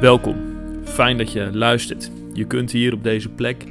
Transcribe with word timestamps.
Welkom, 0.00 0.36
fijn 0.84 1.16
dat 1.18 1.32
je 1.32 1.56
luistert. 1.56 2.10
Je 2.32 2.44
kunt 2.44 2.70
hier 2.70 2.92
op 2.92 3.02
deze 3.02 3.28
plek 3.28 3.64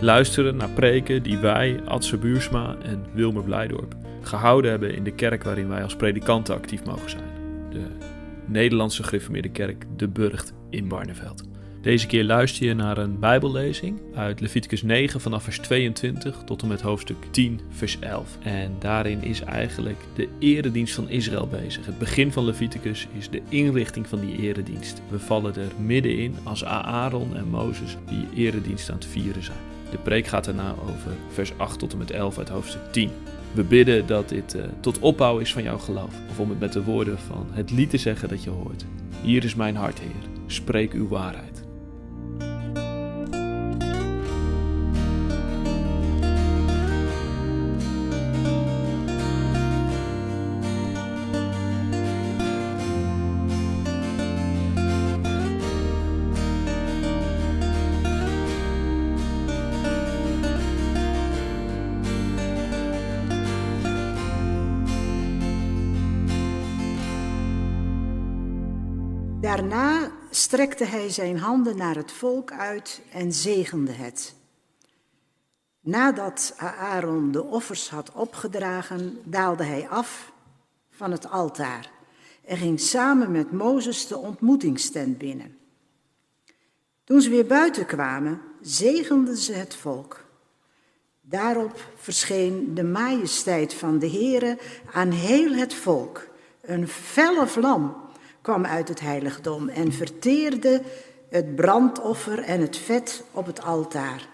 luisteren 0.00 0.56
naar 0.56 0.70
preken 0.70 1.22
die 1.22 1.38
wij, 1.38 1.80
Adse 1.84 2.16
Buursma 2.16 2.76
en 2.82 3.04
Wilmer 3.12 3.42
Blijdorp, 3.42 3.94
gehouden 4.22 4.70
hebben 4.70 4.94
in 4.94 5.04
de 5.04 5.14
kerk 5.14 5.44
waarin 5.44 5.68
wij 5.68 5.82
als 5.82 5.96
predikanten 5.96 6.54
actief 6.54 6.84
mogen 6.84 7.10
zijn. 7.10 7.24
De 7.70 7.86
Nederlandse 8.46 9.02
gereformeerde 9.02 9.50
kerk 9.50 9.84
De 9.96 10.08
Burgt 10.08 10.52
in 10.70 10.88
Barneveld. 10.88 11.55
Deze 11.86 12.06
keer 12.06 12.24
luister 12.24 12.66
je 12.66 12.74
naar 12.74 12.98
een 12.98 13.18
Bijbellezing 13.18 14.00
uit 14.14 14.40
Leviticus 14.40 14.82
9 14.82 15.20
vanaf 15.20 15.42
vers 15.42 15.58
22 15.58 16.42
tot 16.44 16.62
en 16.62 16.68
met 16.68 16.80
hoofdstuk 16.80 17.16
10 17.30 17.60
vers 17.70 17.98
11. 17.98 18.38
En 18.42 18.76
daarin 18.78 19.22
is 19.22 19.40
eigenlijk 19.40 19.98
de 20.14 20.28
eredienst 20.38 20.94
van 20.94 21.08
Israël 21.08 21.46
bezig. 21.46 21.86
Het 21.86 21.98
begin 21.98 22.32
van 22.32 22.44
Leviticus 22.44 23.08
is 23.18 23.30
de 23.30 23.42
inrichting 23.48 24.06
van 24.06 24.20
die 24.20 24.36
eredienst. 24.36 25.02
We 25.08 25.18
vallen 25.18 25.54
er 25.54 25.70
middenin 25.78 26.34
als 26.42 26.64
Aaron 26.64 27.36
en 27.36 27.48
Mozes 27.48 27.96
die 28.06 28.46
eredienst 28.46 28.90
aan 28.90 28.96
het 28.96 29.06
vieren 29.06 29.42
zijn. 29.42 29.58
De 29.90 29.98
preek 29.98 30.26
gaat 30.26 30.44
daarna 30.44 30.74
over 30.82 31.12
vers 31.32 31.52
8 31.56 31.78
tot 31.78 31.92
en 31.92 31.98
met 31.98 32.10
11 32.10 32.38
uit 32.38 32.48
hoofdstuk 32.48 32.92
10. 32.92 33.10
We 33.52 33.62
bidden 33.62 34.06
dat 34.06 34.28
dit 34.28 34.54
uh, 34.54 34.62
tot 34.80 34.98
opbouw 34.98 35.38
is 35.38 35.52
van 35.52 35.62
jouw 35.62 35.78
geloof. 35.78 36.14
Of 36.30 36.40
om 36.40 36.50
het 36.50 36.60
met 36.60 36.72
de 36.72 36.82
woorden 36.82 37.18
van 37.18 37.46
het 37.50 37.70
lied 37.70 37.90
te 37.90 37.98
zeggen 37.98 38.28
dat 38.28 38.42
je 38.42 38.50
hoort. 38.50 38.84
Hier 39.22 39.44
is 39.44 39.54
mijn 39.54 39.76
hart, 39.76 39.98
Heer. 39.98 40.30
Spreek 40.46 40.92
uw 40.92 41.08
waarheid. 41.08 41.55
Daarna 69.46 70.10
strekte 70.30 70.84
hij 70.84 71.10
zijn 71.10 71.38
handen 71.38 71.76
naar 71.76 71.96
het 71.96 72.12
volk 72.12 72.52
uit 72.52 73.00
en 73.12 73.32
zegende 73.32 73.92
het. 73.92 74.34
Nadat 75.80 76.54
Aaron 76.56 77.32
de 77.32 77.44
offers 77.44 77.90
had 77.90 78.12
opgedragen, 78.12 79.18
daalde 79.24 79.64
hij 79.64 79.88
af 79.88 80.32
van 80.90 81.10
het 81.10 81.30
altaar 81.30 81.90
en 82.44 82.56
ging 82.56 82.80
samen 82.80 83.30
met 83.30 83.52
Mozes 83.52 84.06
de 84.06 84.16
ontmoetingstent 84.16 85.18
binnen. 85.18 85.56
Toen 87.04 87.20
ze 87.20 87.30
weer 87.30 87.46
buiten 87.46 87.86
kwamen, 87.86 88.40
zegenden 88.60 89.36
ze 89.36 89.52
het 89.52 89.74
volk. 89.74 90.24
Daarop 91.20 91.90
verscheen 91.96 92.74
de 92.74 92.84
majesteit 92.84 93.74
van 93.74 93.98
de 93.98 94.10
Heere 94.10 94.58
aan 94.92 95.10
heel 95.10 95.52
het 95.52 95.74
volk, 95.74 96.28
een 96.60 96.88
felle 96.88 97.46
vlam 97.46 98.04
kwam 98.46 98.66
uit 98.66 98.88
het 98.88 99.00
heiligdom 99.00 99.68
en 99.68 99.92
verteerde 99.92 100.82
het 101.28 101.56
brandoffer 101.56 102.38
en 102.38 102.60
het 102.60 102.76
vet 102.76 103.24
op 103.32 103.46
het 103.46 103.62
altaar. 103.62 104.28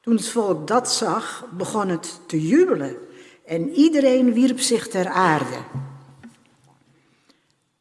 Toen 0.00 0.16
het 0.16 0.28
volk 0.28 0.66
dat 0.66 0.92
zag, 0.92 1.46
begon 1.50 1.88
het 1.88 2.20
te 2.26 2.46
jubelen 2.46 2.96
en 3.46 3.70
iedereen 3.70 4.32
wierp 4.32 4.60
zich 4.60 4.88
ter 4.88 5.08
aarde. 5.08 5.56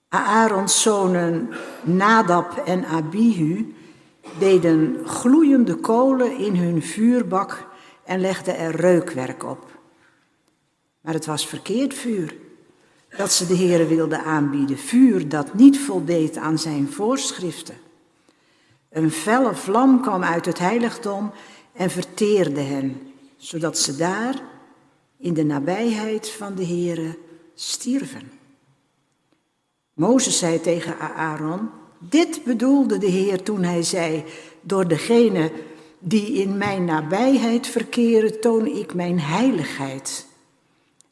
Aarons 0.09 0.81
zonen 0.81 1.49
Nadab 1.83 2.57
en 2.65 2.85
Abihu 2.85 3.75
deden 4.39 4.97
gloeiende 5.05 5.75
kolen 5.75 6.37
in 6.37 6.55
hun 6.55 6.83
vuurbak 6.83 7.67
en 8.03 8.19
legden 8.19 8.57
er 8.57 8.75
reukwerk 8.75 9.43
op. 9.43 9.79
Maar 11.01 11.13
het 11.13 11.25
was 11.25 11.47
verkeerd 11.47 11.93
vuur 11.93 12.45
dat 13.17 13.31
ze 13.31 13.47
de 13.47 13.55
Heere 13.55 13.85
wilden 13.85 14.23
aanbieden. 14.23 14.77
Vuur 14.77 15.29
dat 15.29 15.53
niet 15.53 15.79
voldeed 15.79 16.37
aan 16.37 16.59
zijn 16.59 16.91
voorschriften. 16.91 17.75
Een 18.89 19.11
felle 19.11 19.55
vlam 19.55 20.01
kwam 20.01 20.23
uit 20.23 20.45
het 20.45 20.59
heiligdom 20.59 21.31
en 21.73 21.89
verteerde 21.89 22.61
hen, 22.61 23.11
zodat 23.37 23.77
ze 23.77 23.95
daar 23.95 24.41
in 25.17 25.33
de 25.33 25.43
nabijheid 25.43 26.29
van 26.29 26.55
de 26.55 26.65
Heere 26.65 27.17
stierven. 27.55 28.31
Mozes 29.93 30.37
zei 30.37 30.61
tegen 30.61 30.99
Aaron, 30.99 31.69
dit 31.99 32.43
bedoelde 32.43 32.97
de 32.97 33.07
Heer 33.07 33.43
toen 33.43 33.63
hij 33.63 33.83
zei, 33.83 34.23
door 34.61 34.87
degene 34.87 35.51
die 35.99 36.33
in 36.33 36.57
mijn 36.57 36.85
nabijheid 36.85 37.67
verkeren, 37.67 38.41
toon 38.41 38.65
ik 38.65 38.93
mijn 38.93 39.19
heiligheid. 39.19 40.25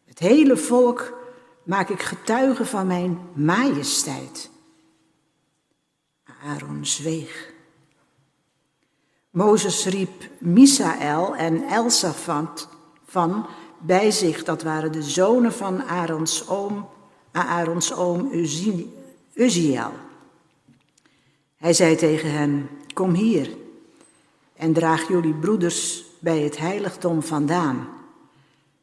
Het 0.05 0.19
hele 0.19 0.57
volk 0.57 1.17
maak 1.65 1.89
ik 1.89 2.01
getuige 2.01 2.65
van 2.65 2.87
mijn 2.87 3.19
majesteit. 3.33 4.49
Aaron 6.43 6.85
zweeg. 6.85 7.53
Mozes 9.29 9.85
riep 9.85 10.29
Misaël 10.39 11.35
en 11.35 11.63
Elsafant 11.63 12.67
van 13.05 13.47
bij 13.79 14.11
zich, 14.11 14.43
dat 14.43 14.63
waren 14.63 14.91
de 14.91 15.03
zonen 15.03 15.53
van 15.53 15.83
Aarons 15.83 16.47
oom, 16.47 16.89
Aarons 17.31 17.93
oom 17.93 18.29
Uziel. 19.33 19.91
Hij 21.55 21.73
zei 21.73 21.95
tegen 21.95 22.31
hen, 22.31 22.69
kom 22.93 23.13
hier 23.13 23.49
en 24.55 24.73
draag 24.73 25.07
jullie 25.07 25.33
broeders 25.33 26.05
bij 26.19 26.39
het 26.39 26.57
heiligdom 26.57 27.23
vandaan. 27.23 27.87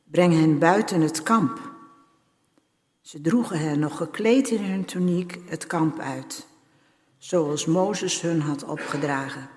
Breng 0.05 0.33
hen 0.33 0.59
buiten 0.59 1.01
het 1.01 1.23
kamp 1.23 1.72
ze 3.03 3.21
droegen 3.21 3.59
hen 3.59 3.79
nog 3.79 3.97
gekleed 3.97 4.49
in 4.49 4.65
hun 4.65 4.85
tuniek 4.85 5.39
het 5.47 5.67
kamp 5.67 5.99
uit, 5.99 6.47
zoals 7.19 7.67
Mozes 7.67 8.21
hun 8.21 8.41
had 8.41 8.65
opgedragen. 8.65 9.49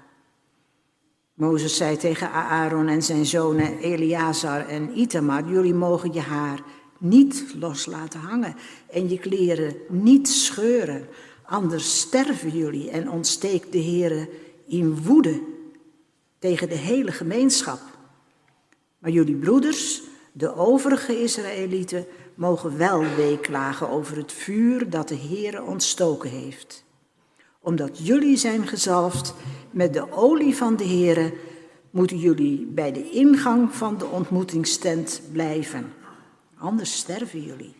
Mozes 1.33 1.77
zei 1.77 1.97
tegen 1.97 2.31
Aaron 2.31 2.87
en 2.87 3.03
zijn 3.03 3.25
zonen 3.25 3.77
Eleazar 3.77 4.67
en 4.67 4.99
Itamar, 4.99 5.49
jullie 5.49 5.73
mogen 5.73 6.13
je 6.13 6.19
haar 6.19 6.59
niet 6.97 7.55
los 7.59 7.85
laten 7.85 8.19
hangen 8.19 8.55
en 8.91 9.09
je 9.09 9.19
kleren 9.19 9.75
niet 9.89 10.29
scheuren, 10.29 11.07
anders 11.43 11.99
sterven 11.99 12.57
jullie 12.57 12.89
en 12.89 13.09
ontsteekt 13.09 13.71
de 13.71 13.83
Heere 13.83 14.29
in 14.67 15.03
woede 15.03 15.41
tegen 16.39 16.69
de 16.69 16.75
hele 16.75 17.11
gemeenschap. 17.11 17.79
Maar 18.99 19.11
jullie 19.11 19.35
broeders, 19.35 20.01
de 20.31 20.55
overige 20.55 21.21
Israëlieten, 21.21 22.05
mogen 22.35 22.77
wel 22.77 22.99
weeklagen 23.15 23.89
over 23.89 24.17
het 24.17 24.31
vuur 24.31 24.89
dat 24.89 25.07
de 25.07 25.17
Heere 25.17 25.63
ontstoken 25.63 26.29
heeft. 26.29 26.83
Omdat 27.59 28.05
jullie 28.05 28.37
zijn 28.37 28.67
gezalfd 28.67 29.33
met 29.71 29.93
de 29.93 30.11
olie 30.11 30.55
van 30.55 30.75
de 30.75 30.87
Heere, 30.87 31.33
moeten 31.89 32.17
jullie 32.17 32.65
bij 32.65 32.91
de 32.91 33.09
ingang 33.09 33.73
van 33.73 33.97
de 33.97 34.05
ontmoetingstent 34.05 35.21
blijven. 35.31 35.93
Anders 36.57 36.97
sterven 36.97 37.41
jullie. 37.41 37.75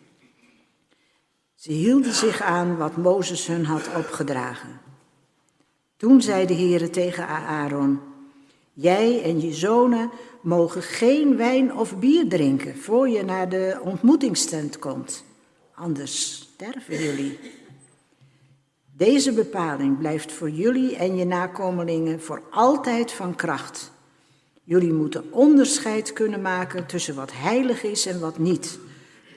Ze 1.54 1.72
hielden 1.72 2.12
zich 2.12 2.42
aan 2.42 2.76
wat 2.76 2.96
Mozes 2.96 3.46
hun 3.46 3.64
had 3.64 3.88
opgedragen. 3.96 4.80
Toen 5.96 6.22
zei 6.22 6.46
de 6.46 6.54
Heere 6.54 6.90
tegen 6.90 7.26
Aaron, 7.28 8.00
jij 8.72 9.22
en 9.22 9.40
je 9.40 9.54
zonen 9.54 10.10
mogen 10.46 10.82
geen 10.82 11.36
wijn 11.36 11.76
of 11.76 11.98
bier 11.98 12.28
drinken 12.28 12.76
voor 12.76 13.08
je 13.08 13.24
naar 13.24 13.48
de 13.48 13.80
ontmoetingstent 13.82 14.78
komt. 14.78 15.24
Anders 15.74 16.32
sterven 16.32 16.98
jullie. 16.98 17.38
Deze 18.96 19.32
bepaling 19.32 19.98
blijft 19.98 20.32
voor 20.32 20.50
jullie 20.50 20.96
en 20.96 21.16
je 21.16 21.24
nakomelingen 21.24 22.20
voor 22.20 22.42
altijd 22.50 23.12
van 23.12 23.34
kracht. 23.34 23.90
Jullie 24.62 24.92
moeten 24.92 25.32
onderscheid 25.32 26.12
kunnen 26.12 26.42
maken 26.42 26.86
tussen 26.86 27.14
wat 27.14 27.32
heilig 27.32 27.82
is 27.82 28.06
en 28.06 28.20
wat 28.20 28.38
niet. 28.38 28.78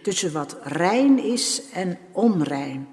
Tussen 0.04 0.32
wat 0.32 0.58
rein 0.64 1.20
is 1.24 1.62
en 1.74 1.98
onrein. 2.12 2.88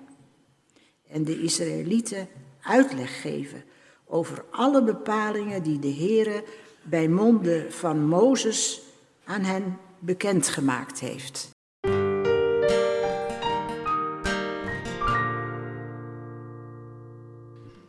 En 1.08 1.25
de 1.25 1.40
Israëlieten 1.43 2.29
uitleg 2.61 3.20
geven 3.20 3.64
over 4.05 4.44
alle 4.50 4.82
bepalingen 4.85 5.62
die 5.62 5.79
de 5.79 5.94
Heere 5.94 6.44
bij 6.88 7.09
monden 7.09 7.73
van 7.73 8.06
Mozes 8.06 8.81
aan 9.25 9.43
hen 9.43 9.79
bekendgemaakt 9.99 11.00
heeft. 11.00 11.50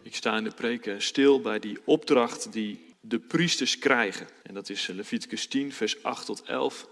Ik 0.04 0.16
sta 0.16 0.38
in 0.38 0.44
de 0.44 0.52
preken 0.56 1.02
stil 1.02 1.42
bij 1.42 1.60
die 1.60 1.78
opdracht 1.84 2.52
die 2.52 2.86
de 3.00 3.20
priesters 3.20 3.80
krijgen. 3.80 4.28
En 4.44 4.54
dat 4.54 4.70
is 4.70 4.88
Leviticus 4.88 5.48
10, 5.48 5.74
vers 5.74 6.04
8 6.04 6.26
tot 6.26 6.44
11. 6.44 6.88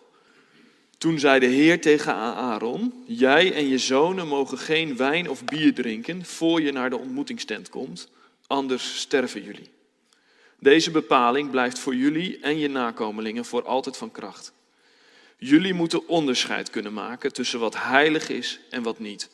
Toen 0.97 1.19
zei 1.19 1.39
de 1.39 1.45
Heer 1.45 1.81
tegen 1.81 2.13
Aaron: 2.13 3.03
Jij 3.05 3.53
en 3.53 3.67
je 3.67 3.77
zonen 3.77 4.27
mogen 4.27 4.57
geen 4.57 4.97
wijn 4.97 5.29
of 5.29 5.45
bier 5.45 5.73
drinken 5.73 6.25
voor 6.25 6.61
je 6.61 6.71
naar 6.71 6.89
de 6.89 6.97
ontmoetingstent 6.97 7.69
komt, 7.69 8.09
anders 8.47 8.99
sterven 8.99 9.43
jullie. 9.43 9.74
Deze 10.59 10.91
bepaling 10.91 11.51
blijft 11.51 11.79
voor 11.79 11.95
jullie 11.95 12.39
en 12.39 12.57
je 12.57 12.67
nakomelingen 12.67 13.45
voor 13.45 13.65
altijd 13.65 13.97
van 13.97 14.11
kracht. 14.11 14.53
Jullie 15.37 15.73
moeten 15.73 16.07
onderscheid 16.07 16.69
kunnen 16.69 16.93
maken 16.93 17.33
tussen 17.33 17.59
wat 17.59 17.75
heilig 17.77 18.29
is 18.29 18.59
en 18.69 18.83
wat 18.83 18.99
niet, 18.99 19.29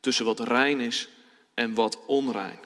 tussen 0.00 0.24
wat 0.24 0.40
rein 0.40 0.80
is 0.80 1.08
en 1.54 1.74
wat 1.74 1.98
onrein. 2.06 2.58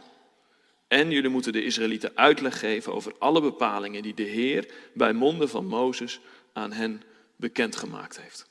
En 0.88 1.10
jullie 1.10 1.30
moeten 1.30 1.52
de 1.52 1.64
Israëlieten 1.64 2.12
uitleg 2.14 2.58
geven 2.58 2.92
over 2.92 3.14
alle 3.18 3.40
bepalingen 3.40 4.02
die 4.02 4.14
de 4.14 4.22
Heer 4.22 4.72
bij 4.94 5.12
monden 5.12 5.48
van 5.48 5.66
Mozes 5.66 6.20
aan 6.52 6.72
hen 6.72 7.02
bekendgemaakt 7.36 8.20
heeft. 8.20 8.46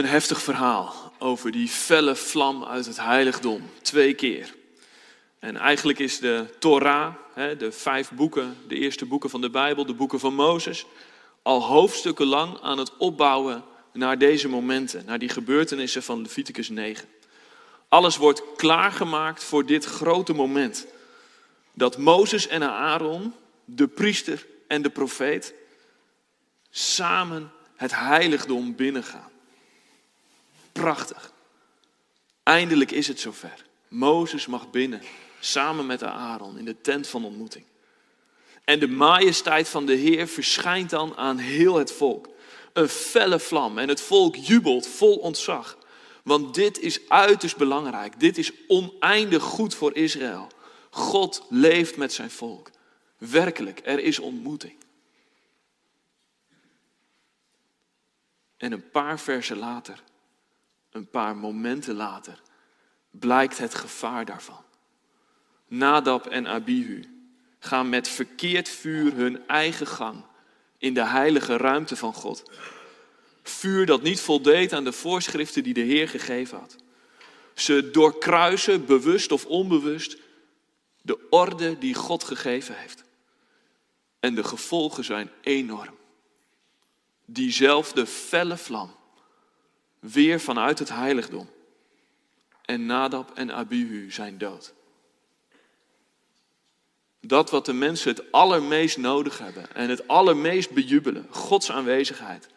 Een 0.00 0.06
heftig 0.06 0.42
verhaal 0.42 1.12
over 1.18 1.50
die 1.50 1.68
felle 1.68 2.16
vlam 2.16 2.64
uit 2.64 2.86
het 2.86 3.00
heiligdom, 3.00 3.70
twee 3.82 4.14
keer. 4.14 4.54
En 5.38 5.56
eigenlijk 5.56 5.98
is 5.98 6.18
de 6.18 6.46
Torah, 6.58 7.14
de 7.34 7.72
vijf 7.72 8.10
boeken, 8.10 8.56
de 8.68 8.74
eerste 8.74 9.06
boeken 9.06 9.30
van 9.30 9.40
de 9.40 9.50
Bijbel, 9.50 9.86
de 9.86 9.94
boeken 9.94 10.20
van 10.20 10.34
Mozes, 10.34 10.86
al 11.42 11.62
hoofdstukken 11.62 12.26
lang 12.26 12.60
aan 12.60 12.78
het 12.78 12.96
opbouwen 12.96 13.64
naar 13.92 14.18
deze 14.18 14.48
momenten, 14.48 15.04
naar 15.06 15.18
die 15.18 15.28
gebeurtenissen 15.28 16.02
van 16.02 16.22
Leviticus 16.22 16.68
9. 16.68 17.08
Alles 17.88 18.16
wordt 18.16 18.42
klaargemaakt 18.56 19.44
voor 19.44 19.66
dit 19.66 19.84
grote 19.84 20.32
moment. 20.32 20.86
Dat 21.72 21.98
Mozes 21.98 22.46
en 22.46 22.62
Aaron, 22.62 23.34
de 23.64 23.86
priester 23.86 24.46
en 24.66 24.82
de 24.82 24.90
profeet, 24.90 25.54
samen 26.70 27.52
het 27.76 27.94
heiligdom 27.94 28.74
binnengaan. 28.76 29.29
Prachtig. 30.80 31.32
Eindelijk 32.42 32.90
is 32.90 33.08
het 33.08 33.20
zover. 33.20 33.64
Mozes 33.88 34.46
mag 34.46 34.70
binnen, 34.70 35.02
samen 35.40 35.86
met 35.86 36.02
Aaron, 36.02 36.58
in 36.58 36.64
de 36.64 36.80
tent 36.80 37.06
van 37.06 37.24
ontmoeting. 37.24 37.64
En 38.64 38.78
de 38.78 38.88
majesteit 38.88 39.68
van 39.68 39.86
de 39.86 39.94
Heer 39.94 40.26
verschijnt 40.26 40.90
dan 40.90 41.16
aan 41.16 41.38
heel 41.38 41.74
het 41.74 41.92
volk. 41.92 42.28
Een 42.72 42.88
felle 42.88 43.38
vlam 43.38 43.78
en 43.78 43.88
het 43.88 44.00
volk 44.00 44.36
jubelt 44.36 44.86
vol 44.86 45.16
ontzag. 45.16 45.78
Want 46.24 46.54
dit 46.54 46.78
is 46.78 47.08
uiterst 47.08 47.56
belangrijk. 47.56 48.20
Dit 48.20 48.38
is 48.38 48.52
oneindig 48.66 49.42
goed 49.42 49.74
voor 49.74 49.96
Israël. 49.96 50.48
God 50.90 51.46
leeft 51.48 51.96
met 51.96 52.12
zijn 52.12 52.30
volk. 52.30 52.70
Werkelijk, 53.18 53.80
er 53.84 53.98
is 53.98 54.18
ontmoeting. 54.18 54.76
En 58.56 58.72
een 58.72 58.90
paar 58.90 59.20
versen 59.20 59.58
later, 59.58 60.02
een 60.90 61.08
paar 61.08 61.36
momenten 61.36 61.94
later, 61.94 62.40
blijkt 63.10 63.58
het 63.58 63.74
gevaar 63.74 64.24
daarvan. 64.24 64.64
Nadab 65.66 66.26
en 66.26 66.46
Abihu 66.46 67.04
gaan 67.58 67.88
met 67.88 68.08
verkeerd 68.08 68.68
vuur 68.68 69.14
hun 69.14 69.46
eigen 69.46 69.86
gang 69.86 70.24
in 70.78 70.94
de 70.94 71.04
heilige 71.04 71.56
ruimte 71.56 71.96
van 71.96 72.14
God. 72.14 72.42
Vuur 73.42 73.86
dat 73.86 74.02
niet 74.02 74.20
voldeed 74.20 74.72
aan 74.72 74.84
de 74.84 74.92
voorschriften 74.92 75.62
die 75.62 75.74
de 75.74 75.80
Heer 75.80 76.08
gegeven 76.08 76.58
had. 76.58 76.76
Ze 77.54 77.90
doorkruisen, 77.90 78.86
bewust 78.86 79.32
of 79.32 79.46
onbewust, 79.46 80.16
de 81.02 81.26
orde 81.30 81.78
die 81.78 81.94
God 81.94 82.24
gegeven 82.24 82.78
heeft. 82.78 83.04
En 84.20 84.34
de 84.34 84.44
gevolgen 84.44 85.04
zijn 85.04 85.30
enorm. 85.40 85.98
Diezelfde 87.24 88.06
felle 88.06 88.56
vlam, 88.56 88.94
weer 90.00 90.40
vanuit 90.40 90.78
het 90.78 90.88
heiligdom. 90.88 91.50
En 92.64 92.86
Nadab 92.86 93.30
en 93.34 93.52
Abihu 93.52 94.10
zijn 94.10 94.38
dood. 94.38 94.74
Dat 97.20 97.50
wat 97.50 97.66
de 97.66 97.72
mensen 97.72 98.10
het 98.10 98.32
allermeest 98.32 98.98
nodig 98.98 99.38
hebben 99.38 99.74
en 99.74 99.88
het 99.88 100.08
allermeest 100.08 100.70
bejubelen, 100.70 101.26
Gods 101.30 101.70
aanwezigheid, 101.70 102.48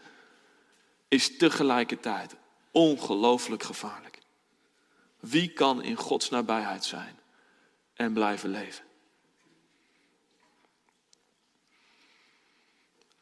is 1.08 1.38
tegelijkertijd 1.38 2.36
ongelooflijk 2.72 3.64
gevaarlijk. 3.64 4.20
Wie 5.20 5.50
kan 5.50 5.84
in 5.84 5.96
Gods 5.96 6.30
nabijheid 6.30 6.86
zijn 6.86 7.20
en 7.94 8.14
blijven 8.14 8.50
leven? 8.50 8.86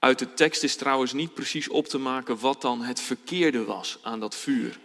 Uit 0.01 0.19
de 0.19 0.33
tekst 0.33 0.63
is 0.63 0.75
trouwens 0.75 1.13
niet 1.13 1.33
precies 1.33 1.69
op 1.69 1.87
te 1.87 1.97
maken 1.97 2.39
wat 2.39 2.61
dan 2.61 2.81
het 2.81 2.99
verkeerde 2.99 3.63
was 3.63 3.97
aan 4.01 4.19
dat 4.19 4.35
vuur. 4.35 4.79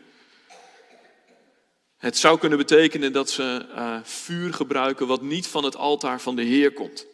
Het 1.97 2.17
zou 2.19 2.39
kunnen 2.39 2.59
betekenen 2.59 3.13
dat 3.13 3.31
ze 3.31 3.67
uh, 3.69 3.99
vuur 4.03 4.55
gebruiken 4.55 5.07
wat 5.07 5.23
niet 5.23 5.47
van 5.47 5.65
het 5.65 5.77
altaar 5.77 6.21
van 6.21 6.37
de 6.37 6.43
Heer 6.43 6.73
komt. 6.73 7.07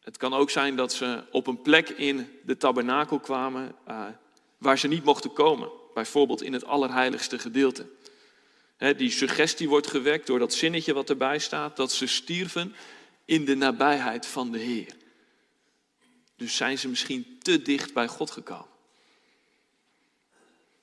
Het 0.00 0.16
kan 0.16 0.34
ook 0.34 0.50
zijn 0.50 0.76
dat 0.76 0.92
ze 0.92 1.22
op 1.30 1.46
een 1.46 1.62
plek 1.62 1.88
in 1.88 2.28
de 2.44 2.56
tabernakel 2.56 3.20
kwamen 3.20 3.74
uh, 3.88 4.04
waar 4.58 4.78
ze 4.78 4.88
niet 4.88 5.04
mochten 5.04 5.32
komen. 5.32 5.70
Bijvoorbeeld 5.94 6.42
in 6.42 6.52
het 6.52 6.64
allerheiligste 6.64 7.38
gedeelte. 7.38 7.86
die 8.96 9.10
suggestie 9.10 9.68
wordt 9.68 9.86
gewekt 9.86 10.26
door 10.26 10.38
dat 10.38 10.54
zinnetje 10.54 10.94
wat 10.94 11.10
erbij 11.10 11.38
staat, 11.38 11.76
dat 11.76 11.92
ze 11.92 12.06
stierven 12.06 12.74
in 13.24 13.44
de 13.44 13.54
nabijheid 13.54 14.26
van 14.26 14.52
de 14.52 14.58
Heer. 14.58 15.04
Dus 16.36 16.56
zijn 16.56 16.78
ze 16.78 16.88
misschien 16.88 17.38
te 17.42 17.62
dicht 17.62 17.94
bij 17.94 18.08
God 18.08 18.30
gekomen. 18.30 18.74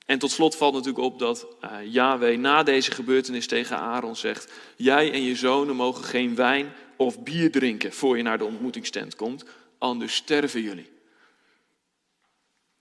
En 0.06 0.18
tot 0.18 0.30
slot 0.30 0.56
valt 0.56 0.74
natuurlijk 0.74 1.04
op 1.04 1.18
dat 1.18 1.46
uh, 1.64 1.92
Yahweh 1.92 2.38
na 2.38 2.62
deze 2.62 2.90
gebeurtenis 2.90 3.46
tegen 3.46 3.76
Aaron 3.76 4.16
zegt: 4.16 4.52
Jij 4.76 5.12
en 5.12 5.22
je 5.22 5.36
zonen 5.36 5.76
mogen 5.76 6.04
geen 6.04 6.34
wijn 6.34 6.72
of 6.96 7.22
bier 7.22 7.50
drinken 7.50 7.92
voor 7.92 8.16
je 8.16 8.22
naar 8.22 8.38
de 8.38 8.44
ontmoetingstent 8.44 9.16
komt, 9.16 9.44
anders 9.78 10.14
sterven 10.14 10.62
jullie. 10.62 10.92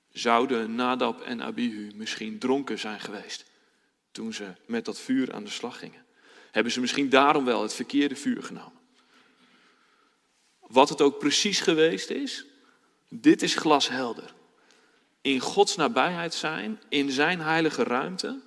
Zouden 0.10 0.76
Nadab 0.76 1.22
en 1.22 1.42
Abihu 1.42 1.92
misschien 1.96 2.40
dronken 2.40 2.80
zijn 2.80 3.00
geweest 3.00 3.46
toen 4.12 4.34
ze 4.34 4.54
met 4.66 4.86
dat 4.86 5.00
vuur 5.00 5.34
aan 5.34 5.44
de 5.44 5.50
slag 5.50 5.80
gingen? 5.80 6.06
Hebben 6.52 6.72
ze 6.72 6.80
misschien 6.80 7.10
daarom 7.10 7.46
wel 7.46 7.62
het 7.62 7.74
verkeerde 7.74 8.16
vuur 8.16 8.44
genomen? 8.44 8.80
Wat 10.60 10.90
het 10.90 11.02
ook 11.02 11.20
precies 11.20 11.60
geweest 11.60 12.10
is, 12.10 12.46
dit 13.22 13.42
is 13.42 13.56
glashelder 13.56 14.34
in 15.24 15.40
Gods 15.40 15.76
nabijheid 15.76 16.34
zijn, 16.34 16.82
in 16.90 17.12
zijn 17.12 17.40
heilige 17.40 17.84
ruimte, 17.84 18.42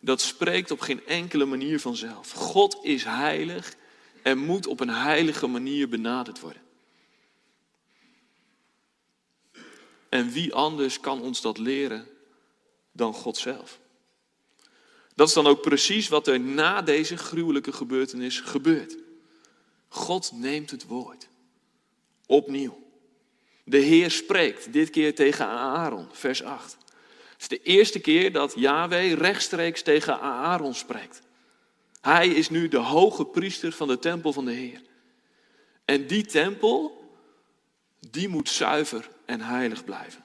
dat 0.00 0.20
spreekt 0.20 0.70
op 0.70 0.80
geen 0.80 1.06
enkele 1.06 1.44
manier 1.44 1.80
vanzelf. 1.80 2.32
God 2.32 2.78
is 2.82 3.04
heilig 3.04 3.74
en 4.22 4.38
moet 4.38 4.66
op 4.66 4.80
een 4.80 4.90
heilige 4.90 5.46
manier 5.46 5.88
benaderd 5.88 6.40
worden. 6.40 6.62
En 10.08 10.30
wie 10.30 10.54
anders 10.54 11.00
kan 11.00 11.20
ons 11.20 11.40
dat 11.40 11.58
leren 11.58 12.08
dan 12.92 13.14
God 13.14 13.36
zelf? 13.36 13.78
Dat 15.14 15.28
is 15.28 15.34
dan 15.34 15.46
ook 15.46 15.60
precies 15.60 16.08
wat 16.08 16.26
er 16.26 16.40
na 16.40 16.82
deze 16.82 17.16
gruwelijke 17.16 17.72
gebeurtenis 17.72 18.40
gebeurt. 18.40 18.96
God 19.88 20.32
neemt 20.32 20.70
het 20.70 20.86
woord. 20.86 21.28
Opnieuw. 22.26 22.85
De 23.68 23.78
Heer 23.78 24.10
spreekt, 24.10 24.72
dit 24.72 24.90
keer 24.90 25.14
tegen 25.14 25.46
Aaron, 25.46 26.08
vers 26.12 26.42
8. 26.42 26.76
Het 27.32 27.40
is 27.40 27.48
de 27.48 27.62
eerste 27.62 28.00
keer 28.00 28.32
dat 28.32 28.54
Yahweh 28.56 29.12
rechtstreeks 29.12 29.82
tegen 29.82 30.20
Aaron 30.20 30.74
spreekt. 30.74 31.20
Hij 32.00 32.28
is 32.28 32.50
nu 32.50 32.68
de 32.68 32.76
hoge 32.76 33.24
priester 33.24 33.72
van 33.72 33.88
de 33.88 33.98
tempel 33.98 34.32
van 34.32 34.44
de 34.44 34.52
Heer. 34.52 34.80
En 35.84 36.06
die 36.06 36.26
tempel, 36.26 37.10
die 38.10 38.28
moet 38.28 38.48
zuiver 38.48 39.08
en 39.24 39.40
heilig 39.40 39.84
blijven. 39.84 40.24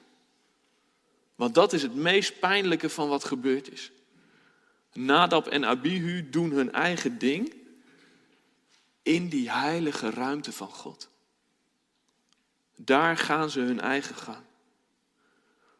Want 1.34 1.54
dat 1.54 1.72
is 1.72 1.82
het 1.82 1.94
meest 1.94 2.38
pijnlijke 2.38 2.90
van 2.90 3.08
wat 3.08 3.24
gebeurd 3.24 3.72
is. 3.72 3.90
Nadab 4.92 5.46
en 5.46 5.64
Abihu 5.64 6.30
doen 6.30 6.50
hun 6.50 6.72
eigen 6.72 7.18
ding 7.18 7.54
in 9.02 9.28
die 9.28 9.50
heilige 9.50 10.10
ruimte 10.10 10.52
van 10.52 10.68
God. 10.68 11.11
Daar 12.84 13.16
gaan 13.16 13.50
ze 13.50 13.60
hun 13.60 13.80
eigen 13.80 14.14
gang. 14.14 14.44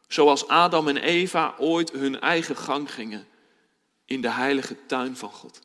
Zoals 0.07 0.47
Adam 0.47 0.87
en 0.87 0.97
Eva 0.97 1.55
ooit 1.57 1.91
hun 1.91 2.19
eigen 2.19 2.57
gang 2.57 2.93
gingen 2.93 3.27
in 4.05 4.21
de 4.21 4.29
heilige 4.29 4.85
tuin 4.85 5.17
van 5.17 5.31
God. 5.31 5.59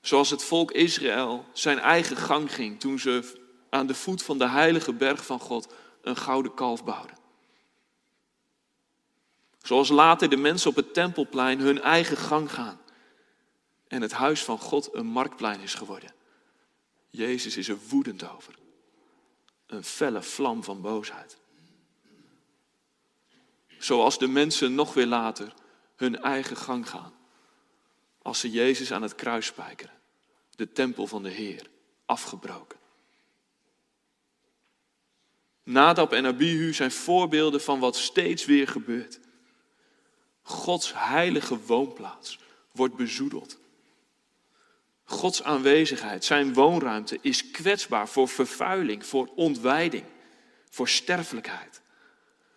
Zoals 0.00 0.30
het 0.30 0.44
volk 0.44 0.70
Israël 0.70 1.44
zijn 1.52 1.78
eigen 1.78 2.16
gang 2.16 2.54
ging 2.54 2.80
toen 2.80 2.98
ze 2.98 3.42
aan 3.70 3.86
de 3.86 3.94
voet 3.94 4.22
van 4.22 4.38
de 4.38 4.48
heilige 4.48 4.92
berg 4.92 5.26
van 5.26 5.40
God 5.40 5.74
een 6.02 6.16
gouden 6.16 6.54
kalf 6.54 6.84
bouwden. 6.84 7.16
Zoals 9.62 9.88
later 9.88 10.28
de 10.28 10.36
mensen 10.36 10.70
op 10.70 10.76
het 10.76 10.94
tempelplein 10.94 11.60
hun 11.60 11.80
eigen 11.80 12.16
gang 12.16 12.52
gaan 12.52 12.80
en 13.88 14.02
het 14.02 14.12
huis 14.12 14.44
van 14.44 14.58
God 14.58 14.94
een 14.94 15.06
marktplein 15.06 15.60
is 15.60 15.74
geworden. 15.74 16.14
Jezus 17.10 17.56
is 17.56 17.68
er 17.68 17.78
woedend 17.88 18.30
over. 18.30 18.62
Een 19.66 19.84
felle 19.84 20.22
vlam 20.22 20.64
van 20.64 20.80
boosheid. 20.80 21.38
Zoals 23.78 24.18
de 24.18 24.26
mensen 24.26 24.74
nog 24.74 24.94
weer 24.94 25.06
later 25.06 25.54
hun 25.96 26.22
eigen 26.22 26.56
gang 26.56 26.88
gaan. 26.88 27.12
Als 28.22 28.40
ze 28.40 28.50
Jezus 28.50 28.92
aan 28.92 29.02
het 29.02 29.14
kruis 29.14 29.46
spijkeren. 29.46 29.94
De 30.56 30.72
tempel 30.72 31.06
van 31.06 31.22
de 31.22 31.28
Heer, 31.28 31.70
afgebroken. 32.06 32.78
Nadab 35.62 36.12
en 36.12 36.26
Abihu 36.26 36.72
zijn 36.72 36.92
voorbeelden 36.92 37.60
van 37.60 37.80
wat 37.80 37.96
steeds 37.96 38.44
weer 38.44 38.68
gebeurt. 38.68 39.20
Gods 40.42 40.92
heilige 40.94 41.58
woonplaats 41.58 42.38
wordt 42.72 42.96
bezoedeld. 42.96 43.58
Gods 45.14 45.42
aanwezigheid, 45.42 46.24
zijn 46.24 46.54
woonruimte, 46.54 47.18
is 47.20 47.50
kwetsbaar 47.50 48.08
voor 48.08 48.28
vervuiling, 48.28 49.06
voor 49.06 49.30
ontwijding, 49.34 50.04
voor 50.70 50.88
sterfelijkheid. 50.88 51.80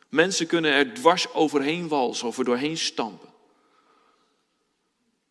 Mensen 0.10 0.48
kunnen 0.48 0.72
er 0.72 0.94
dwars 0.94 1.34
overheen 1.34 1.88
walsen 1.88 2.28
of 2.28 2.38
er 2.38 2.46
doorheen 2.46 2.78
stampen. 2.78 3.30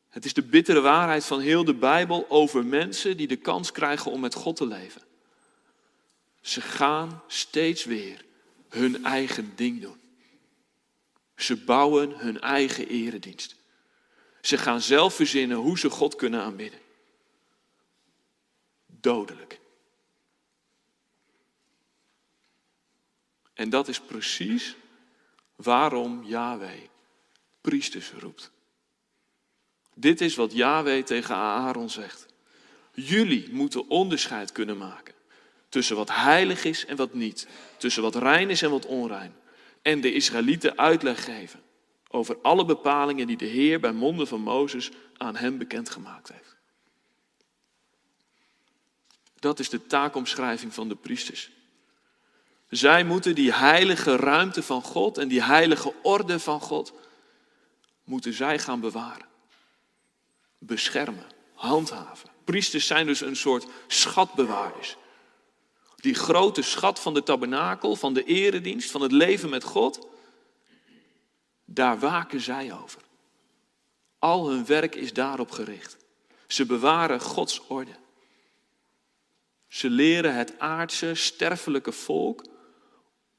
Het 0.09 0.25
is 0.25 0.35
de 0.35 0.43
bittere 0.43 0.81
waarheid 0.81 1.25
van 1.25 1.41
heel 1.41 1.65
de 1.65 1.75
Bijbel 1.75 2.27
over 2.29 2.65
mensen 2.65 3.17
die 3.17 3.27
de 3.27 3.37
kans 3.37 3.73
krijgen 3.73 4.11
om 4.11 4.21
met 4.21 4.35
God 4.35 4.57
te 4.57 4.67
leven. 4.67 5.03
Ze 6.41 6.61
gaan 6.61 7.23
steeds 7.27 7.85
weer 7.85 8.25
hun 8.69 9.05
eigen 9.05 9.53
ding 9.55 9.81
doen. 9.81 10.01
Ze 11.37 11.57
bouwen 11.57 12.11
hun 12.17 12.41
eigen 12.41 12.89
eredienst. 12.89 13.57
Ze 14.41 14.59
gaan 14.59 14.81
zelf 14.81 15.15
verzinnen 15.15 15.57
hoe 15.57 15.79
ze 15.79 15.91
God 15.91 16.17
kunnen 16.17 16.43
aanbidden. 16.43 16.81
Dodelijk. 19.07 19.61
En 23.55 23.71
dat 23.71 23.89
is 23.89 24.01
precies 24.01 24.77
waarom 25.57 26.25
Yahweh 26.25 26.81
priesters 27.61 28.13
roept. 28.13 28.51
Dit 29.95 30.21
is 30.21 30.35
wat 30.35 30.53
Yahweh 30.53 31.05
tegen 31.05 31.35
Aaron 31.35 31.91
zegt. 31.91 32.27
Jullie 32.93 33.49
moeten 33.53 33.89
onderscheid 33.89 34.53
kunnen 34.53 34.77
maken 34.77 35.15
tussen 35.69 35.97
wat 35.97 36.11
heilig 36.11 36.65
is 36.65 36.85
en 36.87 36.97
wat 36.97 37.15
niet, 37.15 37.49
tussen 37.77 38.03
wat 38.03 38.15
rein 38.15 38.51
is 38.51 38.63
en 38.63 38.71
wat 38.71 38.87
onrein. 38.87 39.35
En 39.83 40.01
de 40.01 40.13
Israëlieten 40.13 40.79
uitleg 40.79 41.25
geven 41.25 41.63
over 42.09 42.39
alle 42.43 42.65
bepalingen 42.65 43.27
die 43.27 43.37
de 43.37 43.45
Heer 43.45 43.81
bij 43.81 43.93
monden 43.93 44.27
van 44.27 44.41
Mozes 44.41 44.91
aan 45.17 45.37
hem 45.37 45.59
bekendgemaakt 45.59 46.33
heeft. 46.33 46.56
Dat 49.47 49.59
is 49.59 49.69
de 49.69 49.87
taakomschrijving 49.87 50.75
van 50.75 50.89
de 50.89 50.95
priesters. 50.95 51.51
Zij 52.69 53.05
moeten 53.05 53.35
die 53.35 53.53
heilige 53.53 54.17
ruimte 54.17 54.63
van 54.63 54.83
God 54.83 55.19
en 55.19 55.29
die 55.29 55.43
heilige 55.43 55.93
orde 56.03 56.41
van 56.41 56.61
God, 56.61 56.93
moeten 58.05 58.33
zij 58.33 58.59
gaan 58.59 58.81
bewaren, 58.81 59.27
beschermen, 60.59 61.27
handhaven. 61.55 62.31
Priesters 62.45 62.87
zijn 62.87 63.07
dus 63.07 63.21
een 63.21 63.37
soort 63.37 63.67
schatbewaarders. 63.87 64.97
Die 65.97 66.15
grote 66.15 66.63
schat 66.63 67.01
van 67.01 67.15
de 67.15 67.23
tabernakel, 67.23 67.97
van 67.97 68.15
de 68.15 68.25
eredienst, 68.25 68.91
van 68.91 69.01
het 69.01 69.13
leven 69.13 69.49
met 69.49 69.65
God, 69.65 70.07
daar 71.65 71.99
waken 71.99 72.41
zij 72.41 72.73
over. 72.73 73.03
Al 74.19 74.49
hun 74.49 74.67
werk 74.67 74.95
is 74.95 75.13
daarop 75.13 75.51
gericht. 75.51 75.97
Ze 76.47 76.67
bewaren 76.67 77.21
Gods 77.21 77.67
orde. 77.67 78.05
Ze 79.77 79.91
leren 79.91 80.35
het 80.35 80.59
aardse, 80.59 81.15
sterfelijke 81.15 81.93
volk 81.93 82.45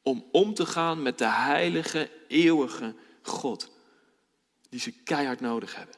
om 0.01 0.25
om 0.31 0.53
te 0.53 0.65
gaan 0.65 1.01
met 1.01 1.17
de 1.17 1.27
heilige, 1.27 2.09
eeuwige 2.27 2.95
God, 3.21 3.71
die 4.69 4.79
ze 4.79 4.91
keihard 4.91 5.39
nodig 5.39 5.75
hebben, 5.75 5.95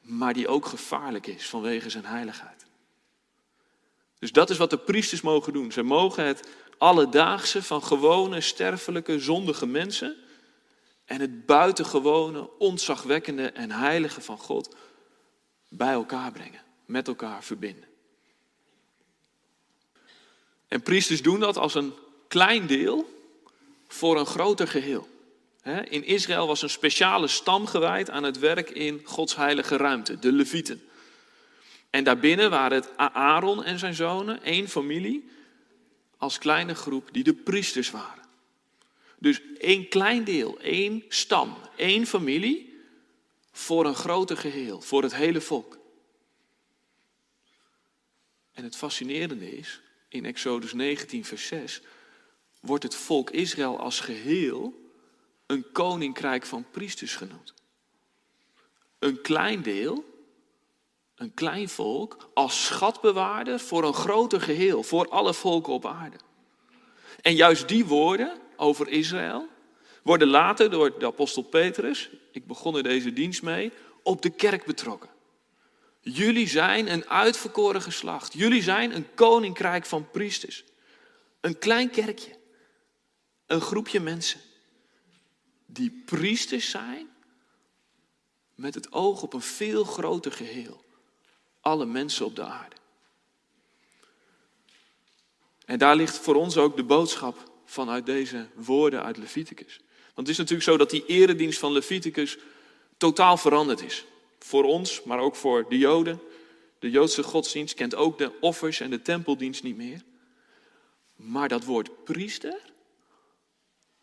maar 0.00 0.34
die 0.34 0.48
ook 0.48 0.66
gevaarlijk 0.66 1.26
is 1.26 1.48
vanwege 1.48 1.90
zijn 1.90 2.04
heiligheid. 2.04 2.66
Dus 4.18 4.32
dat 4.32 4.50
is 4.50 4.56
wat 4.56 4.70
de 4.70 4.78
priesters 4.78 5.20
mogen 5.20 5.52
doen. 5.52 5.72
Ze 5.72 5.82
mogen 5.82 6.24
het 6.24 6.48
alledaagse 6.78 7.62
van 7.62 7.82
gewone, 7.82 8.40
sterfelijke, 8.40 9.18
zondige 9.18 9.66
mensen 9.66 10.16
en 11.04 11.20
het 11.20 11.46
buitengewone, 11.46 12.58
ontzagwekkende 12.58 13.50
en 13.50 13.70
heilige 13.70 14.20
van 14.20 14.38
God 14.38 14.76
bij 15.68 15.92
elkaar 15.92 16.32
brengen, 16.32 16.62
met 16.84 17.08
elkaar 17.08 17.44
verbinden. 17.44 17.90
En 20.72 20.82
priesters 20.82 21.22
doen 21.22 21.40
dat 21.40 21.56
als 21.56 21.74
een 21.74 21.92
klein 22.28 22.66
deel 22.66 23.28
voor 23.88 24.18
een 24.18 24.26
groter 24.26 24.68
geheel. 24.68 25.08
In 25.84 26.04
Israël 26.04 26.46
was 26.46 26.62
een 26.62 26.70
speciale 26.70 27.28
stam 27.28 27.66
gewijd 27.66 28.10
aan 28.10 28.22
het 28.22 28.38
werk 28.38 28.70
in 28.70 29.00
Gods 29.04 29.36
heilige 29.36 29.76
ruimte, 29.76 30.18
de 30.18 30.32
Levieten. 30.32 30.82
En 31.90 32.04
daarbinnen 32.04 32.50
waren 32.50 32.76
het 32.76 32.96
Aaron 32.96 33.64
en 33.64 33.78
zijn 33.78 33.94
zonen, 33.94 34.42
één 34.42 34.68
familie, 34.68 35.28
als 36.16 36.38
kleine 36.38 36.74
groep 36.74 37.08
die 37.12 37.24
de 37.24 37.34
priesters 37.34 37.90
waren. 37.90 38.24
Dus 39.18 39.40
één 39.58 39.88
klein 39.88 40.24
deel, 40.24 40.58
één 40.60 41.04
stam, 41.08 41.56
één 41.76 42.06
familie 42.06 42.84
voor 43.50 43.86
een 43.86 43.94
groter 43.94 44.36
geheel, 44.36 44.80
voor 44.80 45.02
het 45.02 45.14
hele 45.14 45.40
volk. 45.40 45.78
En 48.52 48.64
het 48.64 48.76
fascinerende 48.76 49.56
is, 49.56 49.80
in 50.12 50.24
Exodus 50.24 50.72
19, 50.72 51.24
vers 51.24 51.46
6, 51.46 51.80
wordt 52.60 52.82
het 52.82 52.94
volk 52.94 53.30
Israël 53.30 53.78
als 53.78 54.00
geheel 54.00 54.90
een 55.46 55.72
koninkrijk 55.72 56.46
van 56.46 56.64
priesters 56.70 57.16
genoemd. 57.16 57.54
Een 58.98 59.20
klein 59.20 59.62
deel, 59.62 60.04
een 61.14 61.34
klein 61.34 61.68
volk, 61.68 62.30
als 62.34 62.64
schatbewaarder 62.64 63.60
voor 63.60 63.84
een 63.84 63.94
groter 63.94 64.40
geheel, 64.40 64.82
voor 64.82 65.08
alle 65.08 65.34
volken 65.34 65.72
op 65.72 65.86
aarde. 65.86 66.16
En 67.20 67.34
juist 67.34 67.68
die 67.68 67.86
woorden 67.86 68.38
over 68.56 68.88
Israël 68.88 69.48
worden 70.02 70.28
later 70.28 70.70
door 70.70 70.98
de 70.98 71.06
apostel 71.06 71.42
Petrus, 71.42 72.10
ik 72.32 72.46
begon 72.46 72.76
er 72.76 72.82
deze 72.82 73.12
dienst 73.12 73.42
mee, 73.42 73.72
op 74.02 74.22
de 74.22 74.30
kerk 74.30 74.64
betrokken. 74.64 75.10
Jullie 76.04 76.48
zijn 76.48 76.92
een 76.92 77.08
uitverkoren 77.08 77.82
geslacht. 77.82 78.32
Jullie 78.32 78.62
zijn 78.62 78.96
een 78.96 79.14
koninkrijk 79.14 79.86
van 79.86 80.10
priesters. 80.10 80.64
Een 81.40 81.58
klein 81.58 81.90
kerkje. 81.90 82.36
Een 83.46 83.60
groepje 83.60 84.00
mensen. 84.00 84.40
Die 85.66 86.02
priesters 86.06 86.70
zijn 86.70 87.08
met 88.54 88.74
het 88.74 88.92
oog 88.92 89.22
op 89.22 89.32
een 89.32 89.42
veel 89.42 89.84
groter 89.84 90.32
geheel. 90.32 90.84
Alle 91.60 91.86
mensen 91.86 92.26
op 92.26 92.36
de 92.36 92.42
aarde. 92.42 92.76
En 95.64 95.78
daar 95.78 95.96
ligt 95.96 96.18
voor 96.18 96.34
ons 96.34 96.56
ook 96.56 96.76
de 96.76 96.84
boodschap 96.84 97.50
vanuit 97.64 98.06
deze 98.06 98.48
woorden 98.54 99.02
uit 99.02 99.16
Leviticus. 99.16 99.80
Want 100.14 100.26
het 100.26 100.28
is 100.28 100.36
natuurlijk 100.36 100.68
zo 100.68 100.76
dat 100.76 100.90
die 100.90 101.06
eredienst 101.06 101.58
van 101.58 101.72
Leviticus 101.72 102.38
totaal 102.96 103.36
veranderd 103.36 103.82
is. 103.82 104.04
Voor 104.44 104.64
ons, 104.64 105.02
maar 105.02 105.18
ook 105.18 105.36
voor 105.36 105.68
de 105.68 105.78
Joden. 105.78 106.20
De 106.78 106.90
Joodse 106.90 107.22
godsdienst 107.22 107.74
kent 107.74 107.94
ook 107.94 108.18
de 108.18 108.32
offers 108.40 108.80
en 108.80 108.90
de 108.90 109.02
tempeldienst 109.02 109.62
niet 109.62 109.76
meer. 109.76 110.02
Maar 111.16 111.48
dat 111.48 111.64
woord 111.64 112.04
priester, 112.04 112.60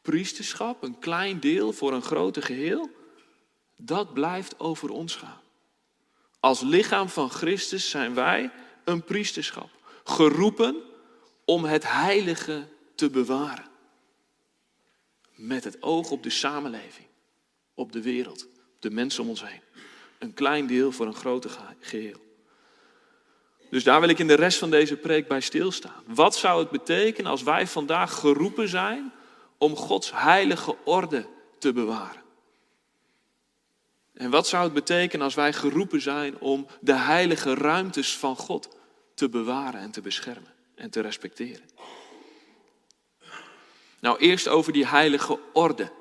priesterschap, 0.02 0.84
een 0.84 1.00
klein 1.00 1.40
deel 1.40 1.74
voor 1.74 1.94
een 1.94 2.02
groter 2.02 2.44
geheel, 2.44 2.90
dat 3.76 4.14
blijft 4.14 4.60
over 4.60 4.90
ons 4.90 5.16
gaan. 5.16 5.42
Als 6.40 6.62
lichaam 6.62 7.10
van 7.10 7.30
Christus 7.30 7.90
zijn 7.90 8.14
wij 8.14 8.52
een 8.84 9.04
priesterschap, 9.04 9.70
geroepen 10.04 10.76
om 11.46 11.64
het 11.64 11.84
heilige 11.92 12.68
te 12.96 13.10
bewaren. 13.10 13.68
Met 15.36 15.64
het 15.64 15.84
oog 15.84 16.12
op 16.12 16.24
de 16.24 16.30
samenleving, 16.30 17.08
op 17.74 17.92
de 17.92 18.02
wereld, 18.02 18.46
op 18.46 18.82
de 18.82 18.90
mensen 18.90 19.24
om 19.24 19.30
ons 19.30 19.46
heen. 19.46 19.62
Een 20.20 20.34
klein 20.34 20.68
deel 20.68 20.92
voor 20.92 21.06
een 21.06 21.16
groter 21.16 21.52
geheel. 21.80 22.28
Dus 23.70 23.84
daar 23.84 24.00
wil 24.00 24.10
ik 24.10 24.20
in 24.20 24.28
de 24.28 24.34
rest 24.34 24.58
van 24.58 24.70
deze 24.70 24.96
preek 24.96 25.28
bij 25.28 25.42
stilstaan. 25.42 26.04
Wat 26.06 26.36
zou 26.36 26.60
het 26.60 26.70
betekenen 26.70 27.32
als 27.32 27.44
wij 27.44 27.68
vandaag 27.68 28.14
geroepen 28.14 28.68
zijn 28.68 29.12
om 29.58 29.76
Gods 29.76 30.12
heilige 30.14 30.76
orde 30.84 31.26
te 31.60 31.74
bewaren? 31.74 32.22
En 34.14 34.30
wat 34.30 34.48
zou 34.48 34.64
het 34.64 34.74
betekenen 34.74 35.26
als 35.26 35.36
wij 35.36 35.54
geroepen 35.54 36.02
zijn 36.02 36.40
om 36.40 36.68
de 36.82 36.96
heilige 36.96 37.54
ruimtes 37.54 38.18
van 38.18 38.36
God 38.36 38.78
te 39.14 39.30
bewaren 39.30 39.80
en 39.80 39.92
te 39.92 40.02
beschermen 40.02 40.54
en 40.76 40.90
te 40.90 41.02
respecteren? 41.02 41.70
Nou, 44.00 44.18
eerst 44.18 44.48
over 44.48 44.74
die 44.74 44.88
heilige 44.88 45.40
orde. 45.54 45.92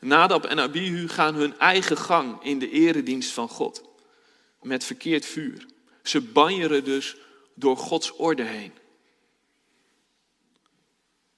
Nadab 0.00 0.44
en 0.44 0.60
Abihu 0.60 1.08
gaan 1.08 1.34
hun 1.34 1.58
eigen 1.58 1.96
gang 1.96 2.42
in 2.42 2.58
de 2.58 2.70
eredienst 2.70 3.32
van 3.32 3.48
God. 3.48 3.82
Met 4.62 4.84
verkeerd 4.84 5.26
vuur. 5.26 5.66
Ze 6.02 6.20
banjeren 6.20 6.84
dus 6.84 7.16
door 7.54 7.76
Gods 7.76 8.16
orde 8.16 8.42
heen. 8.42 8.72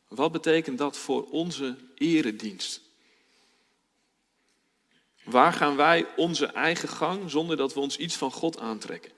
Wat 0.09 0.33
betekent 0.33 0.79
dat 0.79 0.97
voor 0.97 1.29
onze 1.31 1.77
eredienst? 1.95 2.81
Waar 5.25 5.53
gaan 5.53 5.77
wij 5.77 6.07
onze 6.17 6.47
eigen 6.47 6.89
gang 6.89 7.31
zonder 7.31 7.57
dat 7.57 7.75
we 7.75 7.81
ons 7.81 7.97
iets 7.97 8.17
van 8.17 8.33
God 8.33 8.59
aantrekken? 8.59 9.13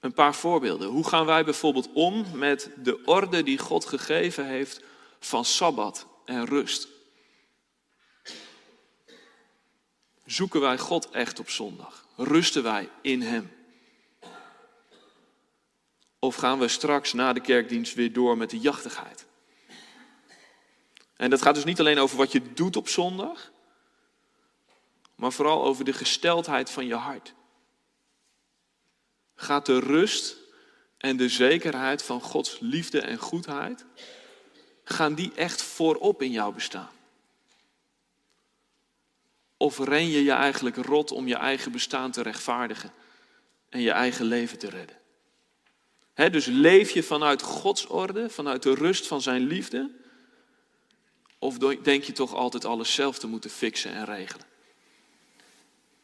Een 0.00 0.12
paar 0.12 0.34
voorbeelden. 0.34 0.88
Hoe 0.88 1.08
gaan 1.08 1.26
wij 1.26 1.44
bijvoorbeeld 1.44 1.88
om 1.92 2.26
met 2.34 2.70
de 2.76 3.04
orde 3.04 3.42
die 3.42 3.58
God 3.58 3.84
gegeven 3.84 4.46
heeft 4.46 4.80
van 5.20 5.44
sabbat 5.44 6.06
en 6.24 6.44
rust? 6.44 6.88
Zoeken 10.24 10.60
wij 10.60 10.78
God 10.78 11.10
echt 11.10 11.38
op 11.38 11.50
zondag? 11.50 12.06
Rusten 12.16 12.62
wij 12.62 12.88
in 13.02 13.22
Hem? 13.22 13.52
Of 16.18 16.34
gaan 16.34 16.58
we 16.58 16.68
straks 16.68 17.12
na 17.12 17.32
de 17.32 17.40
kerkdienst 17.40 17.94
weer 17.94 18.12
door 18.12 18.36
met 18.36 18.50
de 18.50 18.58
jachtigheid? 18.58 19.26
En 21.16 21.30
dat 21.30 21.42
gaat 21.42 21.54
dus 21.54 21.64
niet 21.64 21.80
alleen 21.80 21.98
over 21.98 22.16
wat 22.16 22.32
je 22.32 22.52
doet 22.52 22.76
op 22.76 22.88
zondag, 22.88 23.50
maar 25.14 25.32
vooral 25.32 25.64
over 25.64 25.84
de 25.84 25.92
gesteldheid 25.92 26.70
van 26.70 26.86
je 26.86 26.94
hart. 26.94 27.34
Gaat 29.34 29.66
de 29.66 29.78
rust 29.78 30.36
en 30.96 31.16
de 31.16 31.28
zekerheid 31.28 32.02
van 32.02 32.20
Gods 32.20 32.56
liefde 32.60 33.00
en 33.00 33.18
goedheid, 33.18 33.84
gaan 34.92 35.14
die 35.14 35.32
echt 35.34 35.62
voorop 35.62 36.22
in 36.22 36.30
jouw 36.30 36.52
bestaan? 36.52 36.90
Of 39.56 39.78
ren 39.78 40.08
je 40.08 40.24
je 40.24 40.32
eigenlijk 40.32 40.76
rot 40.76 41.12
om 41.12 41.26
je 41.26 41.36
eigen 41.36 41.72
bestaan 41.72 42.10
te 42.10 42.22
rechtvaardigen 42.22 42.92
en 43.68 43.80
je 43.80 43.90
eigen 43.90 44.24
leven 44.24 44.58
te 44.58 44.68
redden? 44.68 44.98
dus 46.32 46.46
leef 46.46 46.90
je 46.90 47.02
vanuit 47.02 47.42
Gods 47.42 47.86
orde, 47.86 48.30
vanuit 48.30 48.62
de 48.62 48.74
rust 48.74 49.06
van 49.06 49.22
zijn 49.22 49.42
liefde? 49.42 49.90
Of 51.38 51.58
denk 51.58 52.02
je 52.02 52.12
toch 52.12 52.34
altijd 52.34 52.64
alles 52.64 52.94
zelf 52.94 53.18
te 53.18 53.26
moeten 53.26 53.50
fixen 53.50 53.92
en 53.92 54.04
regelen? 54.04 54.46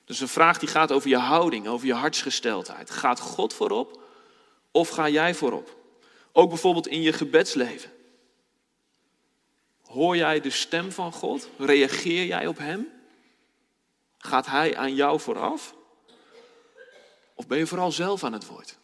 Dus 0.05 0.21
een 0.21 0.29
vraag 0.29 0.59
die 0.59 0.69
gaat 0.69 0.93
over 0.93 1.09
je 1.09 1.17
houding, 1.17 1.67
over 1.67 1.87
je 1.87 1.95
hartsgesteldheid. 1.95 2.91
Gaat 2.91 3.21
God 3.21 3.55
voorop 3.55 4.03
of 4.71 4.89
ga 4.89 5.09
jij 5.09 5.35
voorop? 5.35 5.77
Ook 6.33 6.49
bijvoorbeeld 6.49 6.87
in 6.87 7.03
je 7.03 7.13
gebedsleven. 7.13 7.91
Hoor 9.97 10.17
jij 10.17 10.41
de 10.41 10.51
stem 10.51 10.93
van 10.93 11.13
God? 11.13 11.49
Reageer 11.59 12.25
jij 12.25 12.47
op 12.47 12.59
Hem? 12.59 12.89
Gaat 14.19 14.47
Hij 14.47 14.77
aan 14.77 14.95
jou 14.95 15.21
vooraf? 15.21 15.75
Of 17.35 17.47
ben 17.47 17.59
je 17.59 17.67
vooral 17.67 17.93
zelf 17.93 18.25
aan 18.25 18.33
het 18.33 18.47
woord? 18.47 18.79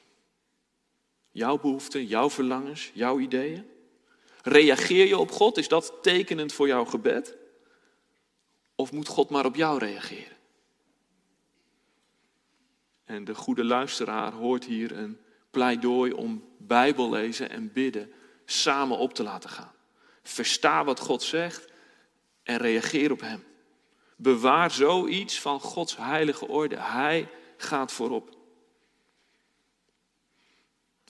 Jouw 1.31 1.59
behoeften, 1.59 2.07
jouw 2.07 2.31
verlangens, 2.31 2.91
jouw 2.95 3.19
ideeën? 3.19 3.71
Reageer 4.43 5.07
je 5.07 5.19
op 5.19 5.31
God? 5.31 5.57
Is 5.57 5.69
dat 5.69 5.93
tekenend 6.03 6.53
voor 6.53 6.67
jouw 6.67 6.85
gebed? 6.85 7.37
Of 8.75 8.93
moet 8.93 9.09
God 9.09 9.31
maar 9.31 9.45
op 9.45 9.57
jou 9.57 9.79
reageren? 9.79 10.37
En 13.05 13.25
de 13.25 13.35
goede 13.35 13.65
luisteraar 13.65 14.33
hoort 14.33 14.65
hier 14.65 14.99
een 14.99 15.19
pleidooi 15.51 16.13
om 16.13 16.45
Bijbel 16.59 17.11
lezen 17.11 17.51
en 17.51 17.73
bidden 17.73 18.13
samen 18.45 18.99
op 18.99 19.15
te 19.15 19.23
laten 19.23 19.51
gaan. 19.51 19.73
Versta 20.23 20.85
wat 20.85 21.01
God 21.01 21.23
zegt 21.23 21.73
en 22.43 22.57
reageer 22.57 23.11
op 23.11 23.21
Hem. 23.21 23.45
Bewaar 24.17 24.71
zoiets 24.71 25.41
van 25.41 25.61
Gods 25.61 25.97
heilige 25.97 26.49
orde. 26.49 26.77
Hij 26.79 27.29
gaat 27.57 27.93
voorop. 27.93 28.37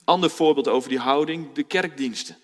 Ander 0.03 0.29
voorbeeld 0.29 0.67
over 0.67 0.89
die 0.89 0.99
houding, 0.99 1.51
de 1.51 1.63
kerkdiensten. 1.63 2.37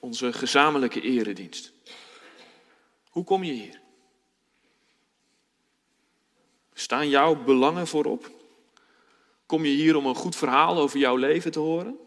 Onze 0.00 0.32
gezamenlijke 0.32 1.00
eredienst. 1.00 1.72
Hoe 3.10 3.24
kom 3.24 3.44
je 3.44 3.52
hier? 3.52 3.80
Staan 6.72 7.08
jouw 7.08 7.42
belangen 7.44 7.86
voorop? 7.86 8.30
Kom 9.46 9.64
je 9.64 9.72
hier 9.72 9.96
om 9.96 10.06
een 10.06 10.14
goed 10.14 10.36
verhaal 10.36 10.78
over 10.78 10.98
jouw 10.98 11.16
leven 11.16 11.52
te 11.52 11.58
horen? 11.58 11.98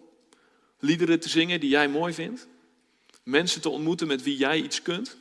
Liederen 0.80 1.20
te 1.20 1.30
zingen 1.30 1.60
die 1.60 1.70
jij 1.70 1.88
mooi 1.90 2.14
vindt? 2.14 2.48
Mensen 3.28 3.62
te 3.62 3.70
ontmoeten 3.70 4.08
met 4.08 4.24
wie 4.24 4.38
jij 4.38 4.62
iets 4.62 4.82
kunt? 4.82 5.18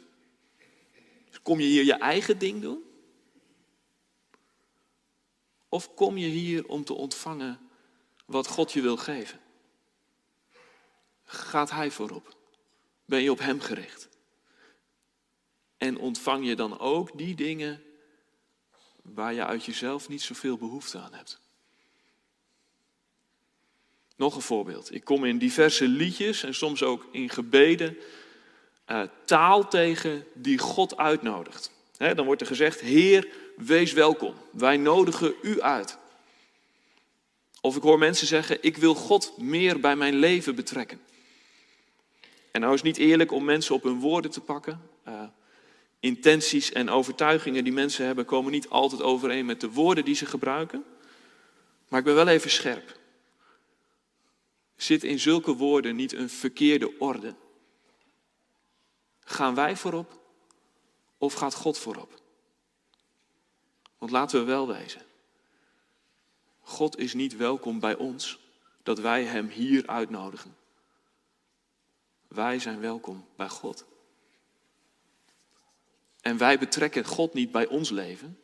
Kom 1.42 1.60
je 1.60 1.66
hier 1.66 1.84
je 1.84 1.94
eigen 1.94 2.38
ding 2.38 2.62
doen? 2.62 2.82
Of 5.68 5.94
kom 5.94 6.16
je 6.16 6.26
hier 6.26 6.68
om 6.68 6.84
te 6.84 6.92
ontvangen 6.92 7.68
wat 8.26 8.46
God 8.46 8.72
je 8.72 8.80
wil 8.80 8.96
geven? 8.96 9.40
Gaat 11.24 11.70
Hij 11.70 11.90
voorop? 11.90 12.36
Ben 13.04 13.22
je 13.22 13.30
op 13.30 13.38
Hem 13.38 13.60
gericht? 13.60 14.08
En 15.76 15.98
ontvang 15.98 16.46
je 16.46 16.56
dan 16.56 16.78
ook 16.78 17.18
die 17.18 17.34
dingen 17.34 17.82
waar 19.02 19.34
je 19.34 19.44
uit 19.44 19.64
jezelf 19.64 20.08
niet 20.08 20.22
zoveel 20.22 20.56
behoefte 20.56 20.98
aan 20.98 21.14
hebt? 21.14 21.40
Nog 24.16 24.34
een 24.34 24.42
voorbeeld. 24.42 24.94
Ik 24.94 25.04
kom 25.04 25.24
in 25.24 25.38
diverse 25.38 25.88
liedjes 25.88 26.42
en 26.42 26.54
soms 26.54 26.82
ook 26.82 27.06
in 27.10 27.30
gebeden 27.30 27.96
uh, 28.90 29.02
taal 29.24 29.68
tegen 29.68 30.24
die 30.34 30.58
God 30.58 30.96
uitnodigt. 30.96 31.70
dan 31.98 32.24
wordt 32.24 32.40
er 32.40 32.46
gezegd, 32.46 32.80
Heer, 32.80 33.28
wees 33.56 33.92
welkom. 33.92 34.34
Wij 34.50 34.76
nodigen 34.76 35.34
u 35.42 35.60
uit. 35.60 35.98
Of 37.60 37.76
ik 37.76 37.82
hoor 37.82 37.98
mensen 37.98 38.26
zeggen, 38.26 38.58
ik 38.60 38.76
wil 38.76 38.94
God 38.94 39.38
meer 39.38 39.80
bij 39.80 39.96
mijn 39.96 40.14
leven 40.14 40.54
betrekken. 40.54 41.00
En 42.50 42.60
nou 42.60 42.74
is 42.74 42.82
het 42.82 42.88
niet 42.88 43.08
eerlijk 43.08 43.32
om 43.32 43.44
mensen 43.44 43.74
op 43.74 43.82
hun 43.82 44.00
woorden 44.00 44.30
te 44.30 44.40
pakken. 44.40 44.80
Uh, 45.08 45.22
intenties 46.00 46.72
en 46.72 46.90
overtuigingen 46.90 47.64
die 47.64 47.72
mensen 47.72 48.06
hebben 48.06 48.24
komen 48.24 48.52
niet 48.52 48.68
altijd 48.68 49.02
overeen 49.02 49.46
met 49.46 49.60
de 49.60 49.70
woorden 49.70 50.04
die 50.04 50.14
ze 50.14 50.26
gebruiken. 50.26 50.84
Maar 51.88 51.98
ik 51.98 52.06
ben 52.06 52.14
wel 52.14 52.28
even 52.28 52.50
scherp. 52.50 52.98
Zit 54.76 55.04
in 55.04 55.18
zulke 55.18 55.54
woorden 55.54 55.96
niet 55.96 56.12
een 56.12 56.28
verkeerde 56.28 56.98
orde? 56.98 57.34
Gaan 59.20 59.54
wij 59.54 59.76
voorop 59.76 60.20
of 61.18 61.34
gaat 61.34 61.54
God 61.54 61.78
voorop? 61.78 62.22
Want 63.98 64.10
laten 64.10 64.40
we 64.40 64.44
wel 64.46 64.66
wezen. 64.66 65.02
God 66.60 66.98
is 66.98 67.14
niet 67.14 67.36
welkom 67.36 67.80
bij 67.80 67.96
ons 67.96 68.38
dat 68.82 68.98
wij 68.98 69.24
Hem 69.24 69.48
hier 69.48 69.86
uitnodigen. 69.86 70.56
Wij 72.28 72.58
zijn 72.58 72.80
welkom 72.80 73.26
bij 73.36 73.48
God. 73.48 73.84
En 76.20 76.36
wij 76.36 76.58
betrekken 76.58 77.04
God 77.04 77.34
niet 77.34 77.52
bij 77.52 77.66
ons 77.66 77.90
leven. 77.90 78.40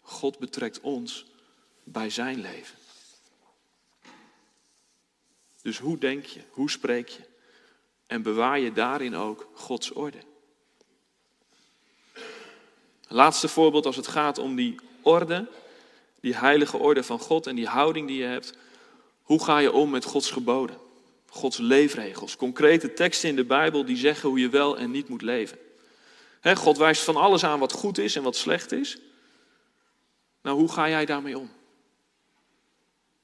God 0.00 0.38
betrekt 0.38 0.80
ons 0.80 1.26
bij 1.84 2.10
zijn 2.10 2.40
leven. 2.40 2.78
Dus 5.66 5.78
hoe 5.78 5.98
denk 5.98 6.24
je? 6.24 6.40
Hoe 6.50 6.70
spreek 6.70 7.08
je? 7.08 7.20
En 8.06 8.22
bewaar 8.22 8.58
je 8.58 8.72
daarin 8.72 9.16
ook 9.16 9.48
Gods 9.54 9.92
orde. 9.92 10.18
Laatste 13.08 13.48
voorbeeld 13.48 13.86
als 13.86 13.96
het 13.96 14.06
gaat 14.06 14.38
om 14.38 14.56
die 14.56 14.74
orde, 15.02 15.46
die 16.20 16.36
heilige 16.36 16.76
orde 16.76 17.02
van 17.02 17.18
God 17.18 17.46
en 17.46 17.54
die 17.54 17.66
houding 17.66 18.06
die 18.06 18.16
je 18.16 18.24
hebt. 18.24 18.52
Hoe 19.22 19.44
ga 19.44 19.58
je 19.58 19.72
om 19.72 19.90
met 19.90 20.04
Gods 20.04 20.30
geboden? 20.30 20.78
Gods 21.28 21.58
leefregels, 21.58 22.36
concrete 22.36 22.92
teksten 22.92 23.28
in 23.28 23.36
de 23.36 23.44
Bijbel 23.44 23.84
die 23.84 23.96
zeggen 23.96 24.28
hoe 24.28 24.40
je 24.40 24.48
wel 24.48 24.78
en 24.78 24.90
niet 24.90 25.08
moet 25.08 25.22
leven. 25.22 25.58
God 26.42 26.76
wijst 26.76 27.02
van 27.02 27.16
alles 27.16 27.44
aan 27.44 27.58
wat 27.58 27.72
goed 27.72 27.98
is 27.98 28.16
en 28.16 28.22
wat 28.22 28.36
slecht 28.36 28.72
is. 28.72 28.98
Nou, 30.42 30.58
hoe 30.58 30.72
ga 30.72 30.88
jij 30.88 31.04
daarmee 31.04 31.38
om? 31.38 31.50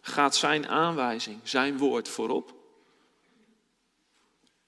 Gaat 0.05 0.37
zijn 0.37 0.69
aanwijzing, 0.69 1.41
zijn 1.43 1.79
woord 1.79 2.09
voorop? 2.09 2.55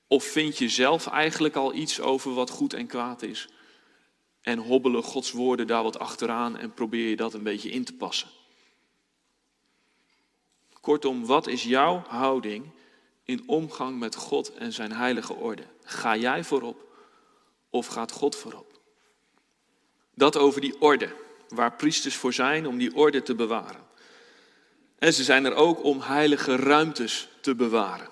Of 0.06 0.24
vind 0.24 0.58
je 0.58 0.68
zelf 0.68 1.06
eigenlijk 1.06 1.56
al 1.56 1.74
iets 1.74 2.00
over 2.00 2.34
wat 2.34 2.50
goed 2.50 2.72
en 2.72 2.86
kwaad 2.86 3.22
is? 3.22 3.48
En 4.40 4.58
hobbelen 4.58 5.02
Gods 5.02 5.32
woorden 5.32 5.66
daar 5.66 5.82
wat 5.82 5.98
achteraan 5.98 6.56
en 6.56 6.74
probeer 6.74 7.08
je 7.08 7.16
dat 7.16 7.34
een 7.34 7.42
beetje 7.42 7.70
in 7.70 7.84
te 7.84 7.92
passen? 7.94 8.28
Kortom, 10.80 11.26
wat 11.26 11.46
is 11.46 11.62
jouw 11.62 12.02
houding 12.08 12.70
in 13.24 13.42
omgang 13.46 13.98
met 13.98 14.14
God 14.14 14.54
en 14.54 14.72
zijn 14.72 14.92
heilige 14.92 15.34
orde? 15.34 15.64
Ga 15.82 16.16
jij 16.16 16.44
voorop 16.44 16.86
of 17.70 17.86
gaat 17.86 18.12
God 18.12 18.36
voorop? 18.36 18.80
Dat 20.14 20.36
over 20.36 20.60
die 20.60 20.80
orde, 20.80 21.14
waar 21.48 21.76
priesters 21.76 22.16
voor 22.16 22.32
zijn 22.32 22.66
om 22.66 22.78
die 22.78 22.94
orde 22.94 23.22
te 23.22 23.34
bewaren. 23.34 23.92
En 24.98 25.12
ze 25.12 25.24
zijn 25.24 25.44
er 25.44 25.54
ook 25.54 25.84
om 25.84 26.00
heilige 26.00 26.56
ruimtes 26.56 27.28
te 27.40 27.54
bewaren. 27.54 28.08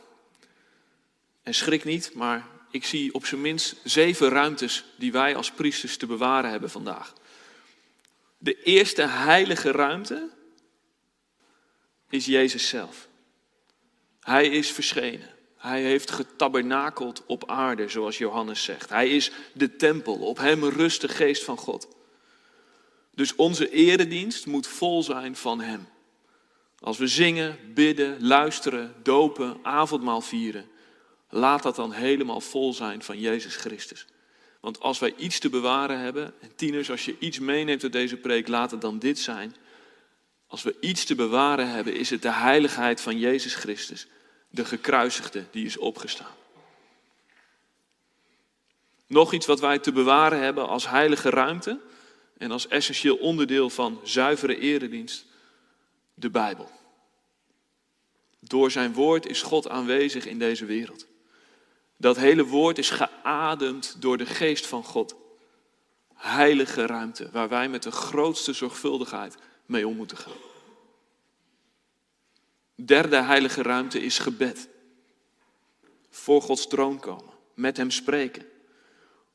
En 1.43 1.55
schrik 1.55 1.85
niet, 1.85 2.15
maar 2.15 2.47
ik 2.71 2.85
zie 2.85 3.15
op 3.15 3.27
zijn 3.27 3.41
minst 3.41 3.77
zeven 3.85 4.29
ruimtes 4.29 4.85
die 4.97 5.13
wij 5.13 5.37
als 5.37 5.51
priesters 5.51 5.97
te 5.97 6.07
bewaren 6.07 6.51
hebben 6.51 6.71
vandaag. 6.71 7.13
De 8.39 8.63
eerste 8.63 9.03
heilige 9.03 9.71
ruimte 9.71 10.29
is 12.09 12.27
Jezus 12.27 12.69
zelf. 12.69 13.09
Hij 14.21 14.49
is 14.49 14.71
verschenen. 14.71 15.31
Hij 15.57 15.83
heeft 15.83 16.11
getabernakeld 16.11 17.23
op 17.27 17.51
aarde, 17.51 17.89
zoals 17.89 18.19
Johannes 18.19 18.65
zegt. 18.65 18.89
Hij 18.89 19.09
is 19.11 19.31
de 19.53 19.77
tempel. 19.77 20.15
Op 20.15 20.39
hem 20.39 20.65
rust 20.65 21.01
de 21.01 21.09
geest 21.09 21.45
van 21.45 21.57
God. 21.57 21.89
Dus 23.15 23.35
onze 23.35 23.71
eredienst 23.71 24.47
moet 24.47 24.67
vol 24.67 25.03
zijn 25.03 25.37
van 25.37 25.61
hem. 25.61 25.89
Als 26.83 26.99
we 26.99 27.07
zingen, 27.07 27.59
bidden, 27.75 28.27
luisteren, 28.27 28.95
dopen, 29.03 29.59
avondmaal 29.63 30.21
vieren, 30.21 30.65
laat 31.29 31.63
dat 31.63 31.77
dan 31.77 31.93
helemaal 31.93 32.41
vol 32.41 32.73
zijn 32.73 33.03
van 33.03 33.19
Jezus 33.19 33.57
Christus. 33.57 34.07
Want 34.61 34.81
als 34.81 34.99
wij 34.99 35.15
iets 35.17 35.39
te 35.39 35.49
bewaren 35.51 35.99
hebben, 35.99 36.35
en 36.41 36.55
tieners, 36.57 36.91
als 36.91 37.05
je 37.05 37.17
iets 37.19 37.39
meeneemt 37.39 37.83
uit 37.83 37.93
deze 37.93 38.17
preek, 38.17 38.49
laat 38.49 38.71
het 38.71 38.81
dan 38.81 38.99
dit 38.99 39.19
zijn. 39.19 39.55
Als 40.47 40.63
we 40.63 40.77
iets 40.81 41.05
te 41.05 41.15
bewaren 41.15 41.71
hebben, 41.71 41.95
is 41.95 42.11
het 42.11 42.23
de 42.23 42.33
heiligheid 42.33 43.01
van 43.01 43.19
Jezus 43.19 43.55
Christus, 43.55 44.07
de 44.49 44.65
gekruisigde 44.65 45.45
die 45.51 45.67
is 45.67 45.77
opgestaan. 45.77 46.35
Nog 49.07 49.33
iets 49.33 49.47
wat 49.47 49.61
wij 49.61 49.79
te 49.79 49.93
bewaren 49.93 50.41
hebben 50.41 50.69
als 50.69 50.89
heilige 50.89 51.31
ruimte 51.31 51.81
en 52.39 52.51
als 52.51 52.69
essentieel 52.69 53.17
onderdeel 53.17 53.71
van 53.71 54.01
zuivere 54.03 54.59
eredienst, 54.59 55.31
de 56.15 56.31
Bijbel. 56.31 56.71
Door 58.41 58.71
zijn 58.71 58.93
woord 58.93 59.27
is 59.27 59.43
God 59.43 59.69
aanwezig 59.69 60.27
in 60.27 60.39
deze 60.39 60.65
wereld. 60.65 61.07
Dat 61.97 62.17
hele 62.17 62.45
woord 62.45 62.79
is 62.79 62.91
geademd 62.91 63.97
door 63.99 64.17
de 64.17 64.27
geest 64.27 64.67
van 64.67 64.85
God. 64.85 65.15
Heilige 66.15 66.87
ruimte 66.87 67.31
waar 67.31 67.49
wij 67.49 67.69
met 67.69 67.83
de 67.83 67.91
grootste 67.91 68.53
zorgvuldigheid 68.53 69.37
mee 69.67 69.87
om 69.87 69.97
moeten 69.97 70.17
gaan. 70.17 70.33
Derde 72.75 73.17
heilige 73.17 73.63
ruimte 73.63 74.01
is 74.01 74.19
gebed. 74.19 74.69
Voor 76.11 76.43
Gods 76.43 76.67
troon 76.67 77.01
komen, 77.01 77.35
met 77.55 77.77
Hem 77.77 77.91
spreken. 77.91 78.47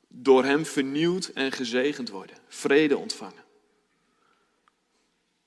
Door 0.07 0.43
Hem 0.43 0.65
vernieuwd 0.65 1.25
en 1.25 1.51
gezegend 1.51 2.09
worden, 2.09 2.37
vrede 2.47 2.97
ontvangen. 2.97 3.43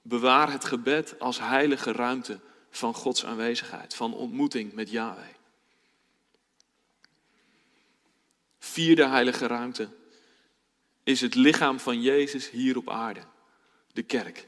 Bewaar 0.02 0.52
het 0.52 0.64
gebed 0.64 1.18
als 1.18 1.38
heilige 1.38 1.92
ruimte 1.92 2.40
van 2.70 2.94
Gods 2.94 3.24
aanwezigheid, 3.24 3.94
van 3.94 4.14
ontmoeting 4.14 4.72
met 4.72 4.90
Yahweh. 4.90 5.34
Vierde 8.58 9.06
heilige 9.06 9.46
ruimte 9.46 9.88
is 11.02 11.20
het 11.20 11.34
lichaam 11.34 11.80
van 11.80 12.00
Jezus 12.00 12.50
hier 12.50 12.76
op 12.76 12.90
aarde, 12.90 13.22
de 13.92 14.02
kerk. 14.02 14.46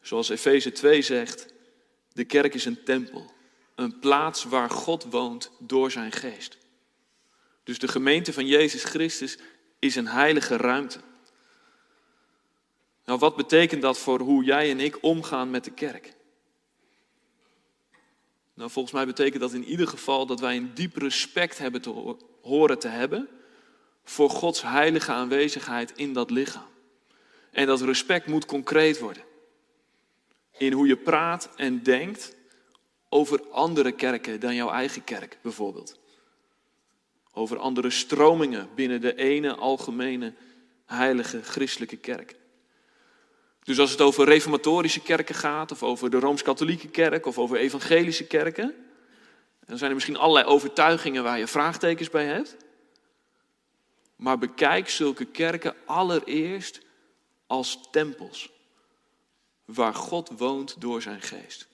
Zoals 0.00 0.28
Efeze 0.28 0.72
2 0.72 1.02
zegt, 1.02 1.46
de 2.12 2.24
kerk 2.24 2.54
is 2.54 2.64
een 2.64 2.84
tempel, 2.84 3.32
een 3.74 3.98
plaats 3.98 4.44
waar 4.44 4.70
God 4.70 5.04
woont 5.04 5.50
door 5.58 5.90
zijn 5.90 6.12
geest. 6.12 6.58
Dus 7.64 7.78
de 7.78 7.88
gemeente 7.88 8.32
van 8.32 8.46
Jezus 8.46 8.84
Christus 8.84 9.38
is 9.78 9.96
een 9.96 10.08
heilige 10.08 10.56
ruimte. 10.56 11.00
Nou, 13.12 13.24
wat 13.24 13.36
betekent 13.36 13.82
dat 13.82 13.98
voor 13.98 14.20
hoe 14.20 14.44
jij 14.44 14.70
en 14.70 14.80
ik 14.80 15.02
omgaan 15.02 15.50
met 15.50 15.64
de 15.64 15.70
kerk? 15.70 16.14
Nou, 18.54 18.70
volgens 18.70 18.94
mij 18.94 19.06
betekent 19.06 19.40
dat 19.40 19.52
in 19.52 19.64
ieder 19.64 19.88
geval 19.88 20.26
dat 20.26 20.40
wij 20.40 20.56
een 20.56 20.74
diep 20.74 20.96
respect 20.96 21.58
hebben 21.58 21.82
te 21.82 22.16
horen 22.42 22.78
te 22.78 22.88
hebben 22.88 23.28
voor 24.04 24.30
Gods 24.30 24.62
heilige 24.62 25.12
aanwezigheid 25.12 25.92
in 25.96 26.12
dat 26.12 26.30
lichaam. 26.30 26.68
En 27.50 27.66
dat 27.66 27.80
respect 27.80 28.26
moet 28.26 28.46
concreet 28.46 28.98
worden. 28.98 29.24
In 30.58 30.72
hoe 30.72 30.86
je 30.86 30.96
praat 30.96 31.48
en 31.56 31.82
denkt 31.82 32.36
over 33.08 33.42
andere 33.50 33.92
kerken 33.92 34.40
dan 34.40 34.54
jouw 34.54 34.70
eigen 34.70 35.04
kerk, 35.04 35.38
bijvoorbeeld. 35.42 35.98
Over 37.32 37.58
andere 37.58 37.90
stromingen 37.90 38.68
binnen 38.74 39.00
de 39.00 39.14
ene 39.14 39.54
algemene 39.54 40.34
heilige 40.86 41.42
christelijke 41.42 41.96
kerk. 41.96 42.40
Dus 43.62 43.78
als 43.78 43.90
het 43.90 44.00
over 44.00 44.24
reformatorische 44.24 45.00
kerken 45.00 45.34
gaat, 45.34 45.72
of 45.72 45.82
over 45.82 46.10
de 46.10 46.18
Rooms-Katholieke 46.18 46.88
kerk, 46.88 47.26
of 47.26 47.38
over 47.38 47.56
evangelische 47.56 48.26
kerken, 48.26 48.74
dan 49.66 49.78
zijn 49.78 49.90
er 49.90 49.96
misschien 49.96 50.16
allerlei 50.16 50.46
overtuigingen 50.46 51.22
waar 51.22 51.38
je 51.38 51.46
vraagtekens 51.46 52.10
bij 52.10 52.26
hebt. 52.26 52.56
Maar 54.16 54.38
bekijk 54.38 54.88
zulke 54.88 55.24
kerken 55.24 55.74
allereerst 55.84 56.80
als 57.46 57.78
tempels, 57.90 58.50
waar 59.64 59.94
God 59.94 60.30
woont 60.36 60.80
door 60.80 61.02
zijn 61.02 61.22
geest. 61.22 61.68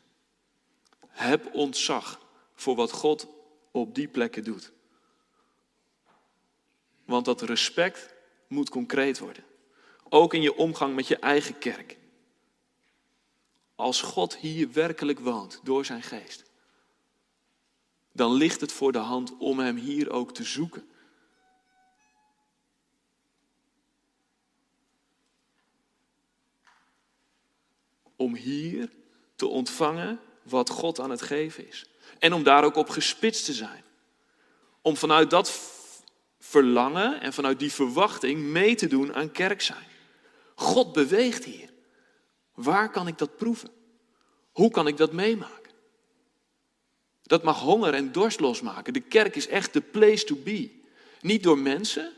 Heb 1.08 1.54
ontzag 1.54 2.20
voor 2.54 2.76
wat 2.76 2.92
God 2.92 3.26
op 3.70 3.94
die 3.94 4.08
plekken 4.08 4.44
doet. 4.44 4.72
Want 7.04 7.24
dat 7.24 7.42
respect 7.42 8.14
moet 8.46 8.68
concreet 8.68 9.18
worden. 9.18 9.44
Ook 10.08 10.34
in 10.34 10.42
je 10.42 10.56
omgang 10.56 10.94
met 10.94 11.06
je 11.06 11.16
eigen 11.16 11.58
kerk. 11.58 11.96
Als 13.74 14.00
God 14.00 14.36
hier 14.36 14.72
werkelijk 14.72 15.18
woont 15.18 15.60
door 15.62 15.84
zijn 15.84 16.02
geest, 16.02 16.44
dan 18.12 18.32
ligt 18.32 18.60
het 18.60 18.72
voor 18.72 18.92
de 18.92 18.98
hand 18.98 19.36
om 19.38 19.58
hem 19.58 19.76
hier 19.76 20.10
ook 20.10 20.34
te 20.34 20.44
zoeken. 20.44 20.88
Om 28.16 28.34
hier 28.34 28.90
te 29.36 29.46
ontvangen 29.46 30.20
wat 30.42 30.70
God 30.70 31.00
aan 31.00 31.10
het 31.10 31.22
geven 31.22 31.68
is. 31.68 31.86
En 32.18 32.32
om 32.32 32.42
daar 32.42 32.64
ook 32.64 32.76
op 32.76 32.88
gespitst 32.88 33.44
te 33.44 33.52
zijn. 33.52 33.84
Om 34.82 34.96
vanuit 34.96 35.30
dat 35.30 35.60
verlangen 36.38 37.20
en 37.20 37.32
vanuit 37.32 37.58
die 37.58 37.72
verwachting 37.72 38.42
mee 38.42 38.74
te 38.74 38.86
doen 38.86 39.14
aan 39.14 39.32
kerk 39.32 39.60
zijn. 39.60 39.86
God 40.58 40.92
beweegt 40.92 41.44
hier. 41.44 41.70
Waar 42.54 42.90
kan 42.90 43.06
ik 43.06 43.18
dat 43.18 43.36
proeven? 43.36 43.70
Hoe 44.52 44.70
kan 44.70 44.86
ik 44.86 44.96
dat 44.96 45.12
meemaken? 45.12 45.72
Dat 47.22 47.42
mag 47.42 47.60
honger 47.60 47.94
en 47.94 48.12
dorst 48.12 48.40
losmaken. 48.40 48.92
De 48.92 49.00
kerk 49.00 49.36
is 49.36 49.46
echt 49.46 49.72
de 49.72 49.80
place 49.80 50.24
to 50.24 50.36
be. 50.36 50.70
Niet 51.20 51.42
door 51.42 51.58
mensen, 51.58 52.12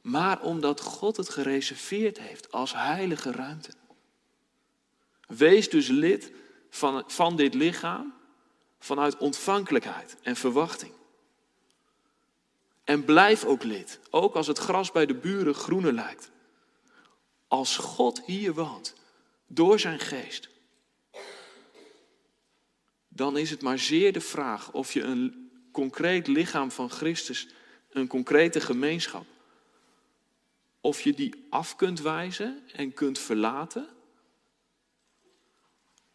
maar 0.00 0.40
omdat 0.40 0.80
God 0.80 1.16
het 1.16 1.28
gereserveerd 1.28 2.18
heeft 2.18 2.52
als 2.52 2.72
heilige 2.74 3.32
ruimte. 3.32 3.70
Wees 5.26 5.70
dus 5.70 5.88
lid 5.88 6.32
van, 6.70 7.04
van 7.06 7.36
dit 7.36 7.54
lichaam 7.54 8.14
vanuit 8.78 9.16
ontvankelijkheid 9.16 10.16
en 10.22 10.36
verwachting. 10.36 10.92
En 12.84 13.04
blijf 13.04 13.44
ook 13.44 13.62
lid, 13.62 14.00
ook 14.10 14.34
als 14.34 14.46
het 14.46 14.58
gras 14.58 14.92
bij 14.92 15.06
de 15.06 15.14
buren 15.14 15.54
groener 15.54 15.92
lijkt. 15.92 16.30
Als 17.48 17.76
God 17.76 18.22
hier 18.24 18.54
woont, 18.54 18.94
door 19.46 19.80
zijn 19.80 19.98
geest, 19.98 20.48
dan 23.08 23.36
is 23.36 23.50
het 23.50 23.62
maar 23.62 23.78
zeer 23.78 24.12
de 24.12 24.20
vraag 24.20 24.72
of 24.72 24.92
je 24.92 25.02
een 25.02 25.50
concreet 25.72 26.26
lichaam 26.26 26.70
van 26.70 26.90
Christus, 26.90 27.48
een 27.90 28.06
concrete 28.06 28.60
gemeenschap, 28.60 29.26
of 30.80 31.00
je 31.00 31.14
die 31.14 31.46
af 31.50 31.76
kunt 31.76 32.00
wijzen 32.00 32.68
en 32.72 32.92
kunt 32.92 33.18
verlaten 33.18 33.88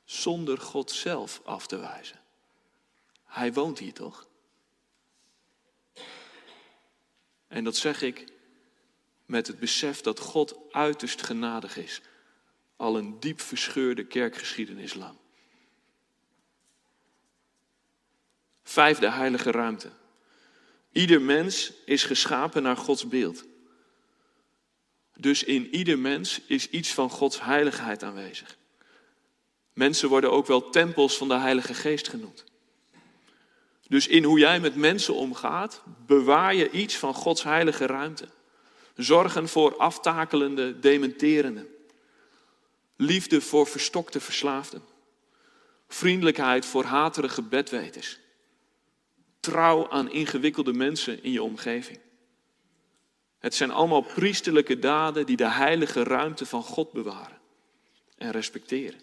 zonder 0.03 0.57
God 0.57 0.91
zelf 0.91 1.41
af 1.43 1.67
te 1.67 1.77
wijzen. 1.77 2.19
Hij 3.25 3.53
woont 3.53 3.79
hier 3.79 3.93
toch? 3.93 4.27
En 7.47 7.63
dat 7.63 7.75
zeg 7.75 8.01
ik 8.01 8.31
met 9.33 9.47
het 9.47 9.59
besef 9.59 10.01
dat 10.01 10.19
God 10.19 10.55
uiterst 10.71 11.23
genadig 11.23 11.77
is, 11.77 12.01
al 12.75 12.97
een 12.97 13.19
diep 13.19 13.41
verscheurde 13.41 14.05
kerkgeschiedenis 14.05 14.93
lang. 14.93 15.17
Vijfde 18.63 19.09
heilige 19.11 19.51
ruimte. 19.51 19.89
Ieder 20.91 21.21
mens 21.21 21.71
is 21.85 22.03
geschapen 22.03 22.63
naar 22.63 22.77
Gods 22.77 23.07
beeld. 23.07 23.43
Dus 25.17 25.43
in 25.43 25.75
ieder 25.75 25.99
mens 25.99 26.41
is 26.45 26.69
iets 26.69 26.93
van 26.93 27.09
Gods 27.09 27.41
heiligheid 27.41 28.03
aanwezig. 28.03 28.57
Mensen 29.73 30.09
worden 30.09 30.31
ook 30.31 30.47
wel 30.47 30.69
tempels 30.69 31.17
van 31.17 31.27
de 31.27 31.37
Heilige 31.37 31.73
Geest 31.73 32.07
genoemd. 32.07 32.43
Dus 33.87 34.07
in 34.07 34.23
hoe 34.23 34.39
jij 34.39 34.59
met 34.59 34.75
mensen 34.75 35.15
omgaat, 35.15 35.81
bewaar 36.05 36.55
je 36.55 36.71
iets 36.71 36.95
van 36.95 37.13
Gods 37.13 37.43
heilige 37.43 37.85
ruimte. 37.85 38.27
Zorgen 38.95 39.49
voor 39.49 39.77
aftakelende 39.77 40.79
dementerenden. 40.79 41.67
Liefde 42.95 43.41
voor 43.41 43.67
verstokte 43.67 44.19
verslaafden. 44.19 44.83
Vriendelijkheid 45.87 46.65
voor 46.65 46.83
haterige 46.83 47.41
bedweters. 47.41 48.19
Trouw 49.39 49.89
aan 49.89 50.11
ingewikkelde 50.11 50.73
mensen 50.73 51.23
in 51.23 51.31
je 51.31 51.43
omgeving. 51.43 51.99
Het 53.39 53.55
zijn 53.55 53.71
allemaal 53.71 54.01
priesterlijke 54.01 54.79
daden 54.79 55.25
die 55.25 55.37
de 55.37 55.49
heilige 55.49 56.03
ruimte 56.03 56.45
van 56.45 56.63
God 56.63 56.91
bewaren 56.91 57.37
en 58.17 58.31
respecteren. 58.31 58.99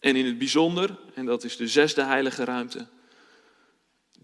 En 0.00 0.16
in 0.16 0.26
het 0.26 0.38
bijzonder, 0.38 0.98
en 1.14 1.26
dat 1.26 1.44
is 1.44 1.56
de 1.56 1.68
zesde 1.68 2.02
heilige 2.02 2.44
ruimte, 2.44 2.86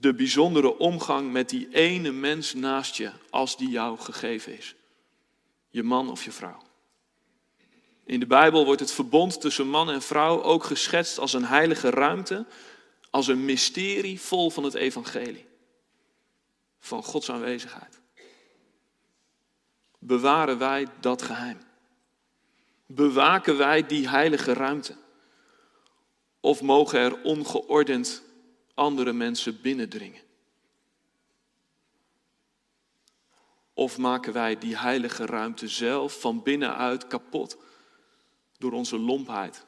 de 0.01 0.15
bijzondere 0.15 0.79
omgang 0.79 1.33
met 1.33 1.49
die 1.49 1.69
ene 1.71 2.11
mens 2.11 2.55
naast 2.55 2.97
je 2.97 3.11
als 3.31 3.57
die 3.57 3.69
jou 3.69 3.99
gegeven 3.99 4.59
is. 4.59 4.75
Je 5.69 5.83
man 5.83 6.11
of 6.11 6.25
je 6.25 6.33
vrouw. 6.33 6.63
In 8.05 8.21
de 8.21 8.27
Bijbel 8.27 8.65
wordt 8.65 8.81
het 8.81 8.93
verbond 8.93 9.41
tussen 9.41 9.69
man 9.69 9.91
en 9.91 10.03
vrouw 10.03 10.43
ook 10.43 10.65
geschetst 10.65 11.19
als 11.19 11.33
een 11.33 11.45
heilige 11.45 11.91
ruimte, 11.91 12.47
als 13.11 13.27
een 13.27 13.45
mysterie 13.45 14.21
vol 14.21 14.51
van 14.51 14.65
het 14.65 14.75
evangelie, 14.75 15.47
van 16.79 17.03
Gods 17.03 17.31
aanwezigheid. 17.31 18.01
Bewaren 19.99 20.59
wij 20.59 20.87
dat 21.01 21.23
geheim? 21.23 21.59
Bewaken 22.87 23.57
wij 23.57 23.87
die 23.87 24.09
heilige 24.09 24.53
ruimte? 24.53 24.97
Of 26.41 26.63
mogen 26.63 26.99
er 26.99 27.23
ongeordend 27.23 28.23
andere 28.79 29.13
mensen 29.13 29.61
binnendringen? 29.61 30.21
Of 33.73 33.99
maken 33.99 34.33
wij 34.33 34.59
die 34.59 34.77
heilige 34.77 35.27
ruimte 35.27 35.69
zelf 35.69 36.21
van 36.21 36.43
binnenuit 36.43 37.07
kapot 37.07 37.57
door 38.59 38.73
onze 38.73 38.99
lompheid, 38.99 39.65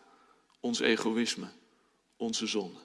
ons 0.61 0.81
egoïsme, 0.81 1.49
onze 2.17 2.47
zonde? 2.47 2.81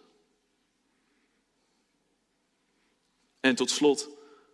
En 3.39 3.55
tot 3.55 3.69
slot 3.69 4.09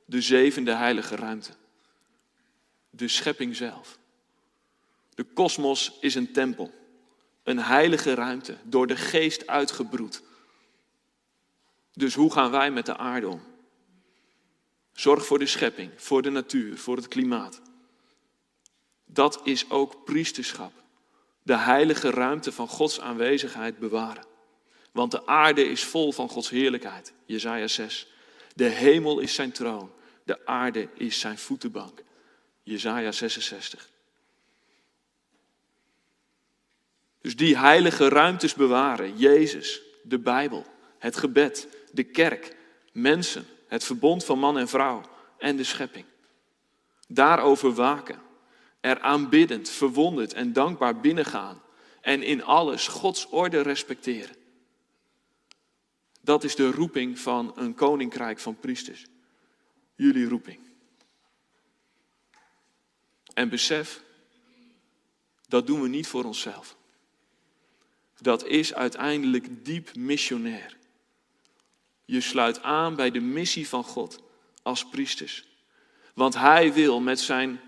de 0.06 0.22
zevende 0.22 0.74
heilige 0.74 1.16
ruimte, 1.16 1.52
de 2.90 3.08
schepping 3.08 3.56
zelf. 3.56 4.00
De 5.14 5.24
kosmos 5.24 5.98
is 6.00 6.16
een 6.16 6.34
tempel, 6.34 6.74
een 7.44 7.60
heilige 7.60 8.14
ruimte, 8.14 8.58
door 8.64 8.88
de 8.88 8.98
geest 8.98 9.48
uitgebroed. 9.48 10.30
Dus 11.94 12.14
hoe 12.14 12.32
gaan 12.32 12.52
wij 12.52 12.72
met 12.72 12.86
de 12.86 12.98
aarde 12.98 13.28
om? 13.28 13.42
Zorg 14.94 15.26
voor 15.26 15.40
de 15.40 15.46
schepping, 15.46 15.92
voor 15.96 16.22
de 16.22 16.30
natuur, 16.30 16.78
voor 16.78 16.96
het 16.96 17.08
klimaat. 17.08 17.62
Dat 19.06 19.42
is 19.44 19.70
ook 19.70 20.04
priesterschap. 20.04 20.72
De 21.44 21.58
heilige 21.58 22.10
ruimte 22.10 22.52
van 22.52 22.68
Gods 22.68 23.00
aanwezigheid 23.00 23.80
bewaren. 23.80 24.26
Want 24.92 25.12
de 25.12 25.28
aarde 25.28 25.66
is 25.66 25.84
vol 25.84 26.12
van 26.12 26.30
Gods 26.30 26.50
heerlijkheid. 26.50 27.14
Jezaja 27.26 27.68
6. 27.68 28.08
De 28.56 28.66
hemel 28.66 29.20
is 29.20 29.34
zijn 29.34 29.52
troon. 29.52 29.92
De 30.24 30.46
aarde 30.46 30.88
is 30.94 31.20
zijn 31.20 31.38
voetenbank. 31.38 32.04
Jezaja 32.64 33.12
66. 33.12 33.90
Dus 37.22 37.36
die 37.36 37.58
heilige 37.58 38.10
ruimtes 38.10 38.54
bewaren. 38.54 39.18
Jezus, 39.18 39.82
de 40.04 40.20
Bijbel, 40.20 40.66
het 40.98 41.18
gebed, 41.18 41.68
de 41.92 42.04
kerk, 42.04 42.56
mensen, 42.92 43.46
het 43.68 43.84
verbond 43.84 44.26
van 44.26 44.40
man 44.40 44.58
en 44.58 44.68
vrouw 44.68 45.02
en 45.38 45.56
de 45.56 45.64
schepping. 45.64 46.06
Daarover 47.08 47.74
waken. 47.74 48.22
Er 48.80 49.00
aanbiddend, 49.00 49.70
verwonderd 49.70 50.34
en 50.34 50.54
dankbaar 50.54 51.00
binnengaan. 51.00 51.62
En 52.02 52.24
in 52.24 52.44
alles 52.44 52.88
Gods 52.88 53.28
orde 53.30 53.62
respecteren. 53.62 54.36
Dat 56.22 56.44
is 56.44 56.56
de 56.56 56.72
roeping 56.72 57.20
van 57.20 57.52
een 57.56 57.74
koninkrijk 57.74 58.40
van 58.40 58.60
priesters. 58.60 59.06
Jullie 59.96 60.28
roeping. 60.28 60.60
En 63.34 63.50
besef, 63.50 64.04
dat 65.48 65.68
doen 65.68 65.82
we 65.82 65.88
niet 65.88 66.08
voor 66.08 66.24
onszelf. 66.24 66.78
Dat 68.20 68.46
is 68.46 68.74
uiteindelijk 68.74 69.66
diep 69.66 69.96
missionair. 69.96 70.78
Je 72.12 72.22
sluit 72.22 72.64
aan 72.64 72.96
bij 72.96 73.12
de 73.12 73.20
missie 73.20 73.68
van 73.68 73.84
God 73.84 74.20
als 74.62 74.86
priesters. 74.86 75.46
Want 76.14 76.36
Hij 76.36 76.74
wil 76.74 77.00
met 77.00 77.20
zijn 77.20 77.60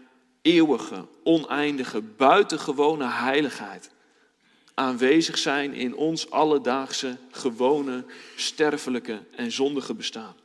eeuwige, 0.42 1.08
oneindige, 1.24 2.02
buitengewone 2.02 3.08
heiligheid 3.08 3.90
aanwezig 4.74 5.38
zijn 5.38 5.74
in 5.74 5.96
ons 5.96 6.30
alledaagse, 6.30 7.18
gewone, 7.32 8.06
sterfelijke 8.36 9.24
en 9.36 9.52
zondige 9.52 9.94
bestaan. 9.94 10.36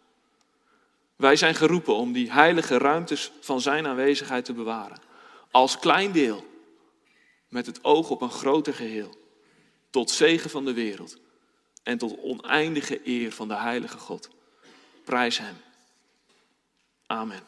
Wij 1.17 1.37
zijn 1.37 1.55
geroepen 1.55 1.95
om 1.95 2.13
die 2.13 2.33
heilige 2.33 2.79
ruimtes 2.79 3.33
van 3.41 3.61
Zijn 3.61 3.87
aanwezigheid 3.87 4.45
te 4.45 4.53
bewaren. 4.53 5.01
Als 5.51 5.79
klein 5.79 6.13
deel, 6.13 6.47
met 7.49 7.67
het 7.67 7.85
oog 7.85 8.11
op 8.11 8.23
een 8.23 8.31
groter 8.31 8.75
geheel. 8.75 9.17
Tot 9.91 10.11
zegen 10.11 10.51
van 10.51 10.65
de 10.65 10.73
wereld 10.73 11.19
en 11.83 11.99
tot 11.99 12.21
oneindige 12.23 13.01
eer 13.05 13.33
van 13.33 13.49
de 13.49 13.57
heilige 13.57 13.99
God. 13.99 14.29
Prijs 15.05 15.39
Hem. 15.39 15.57
Amen. 17.07 17.43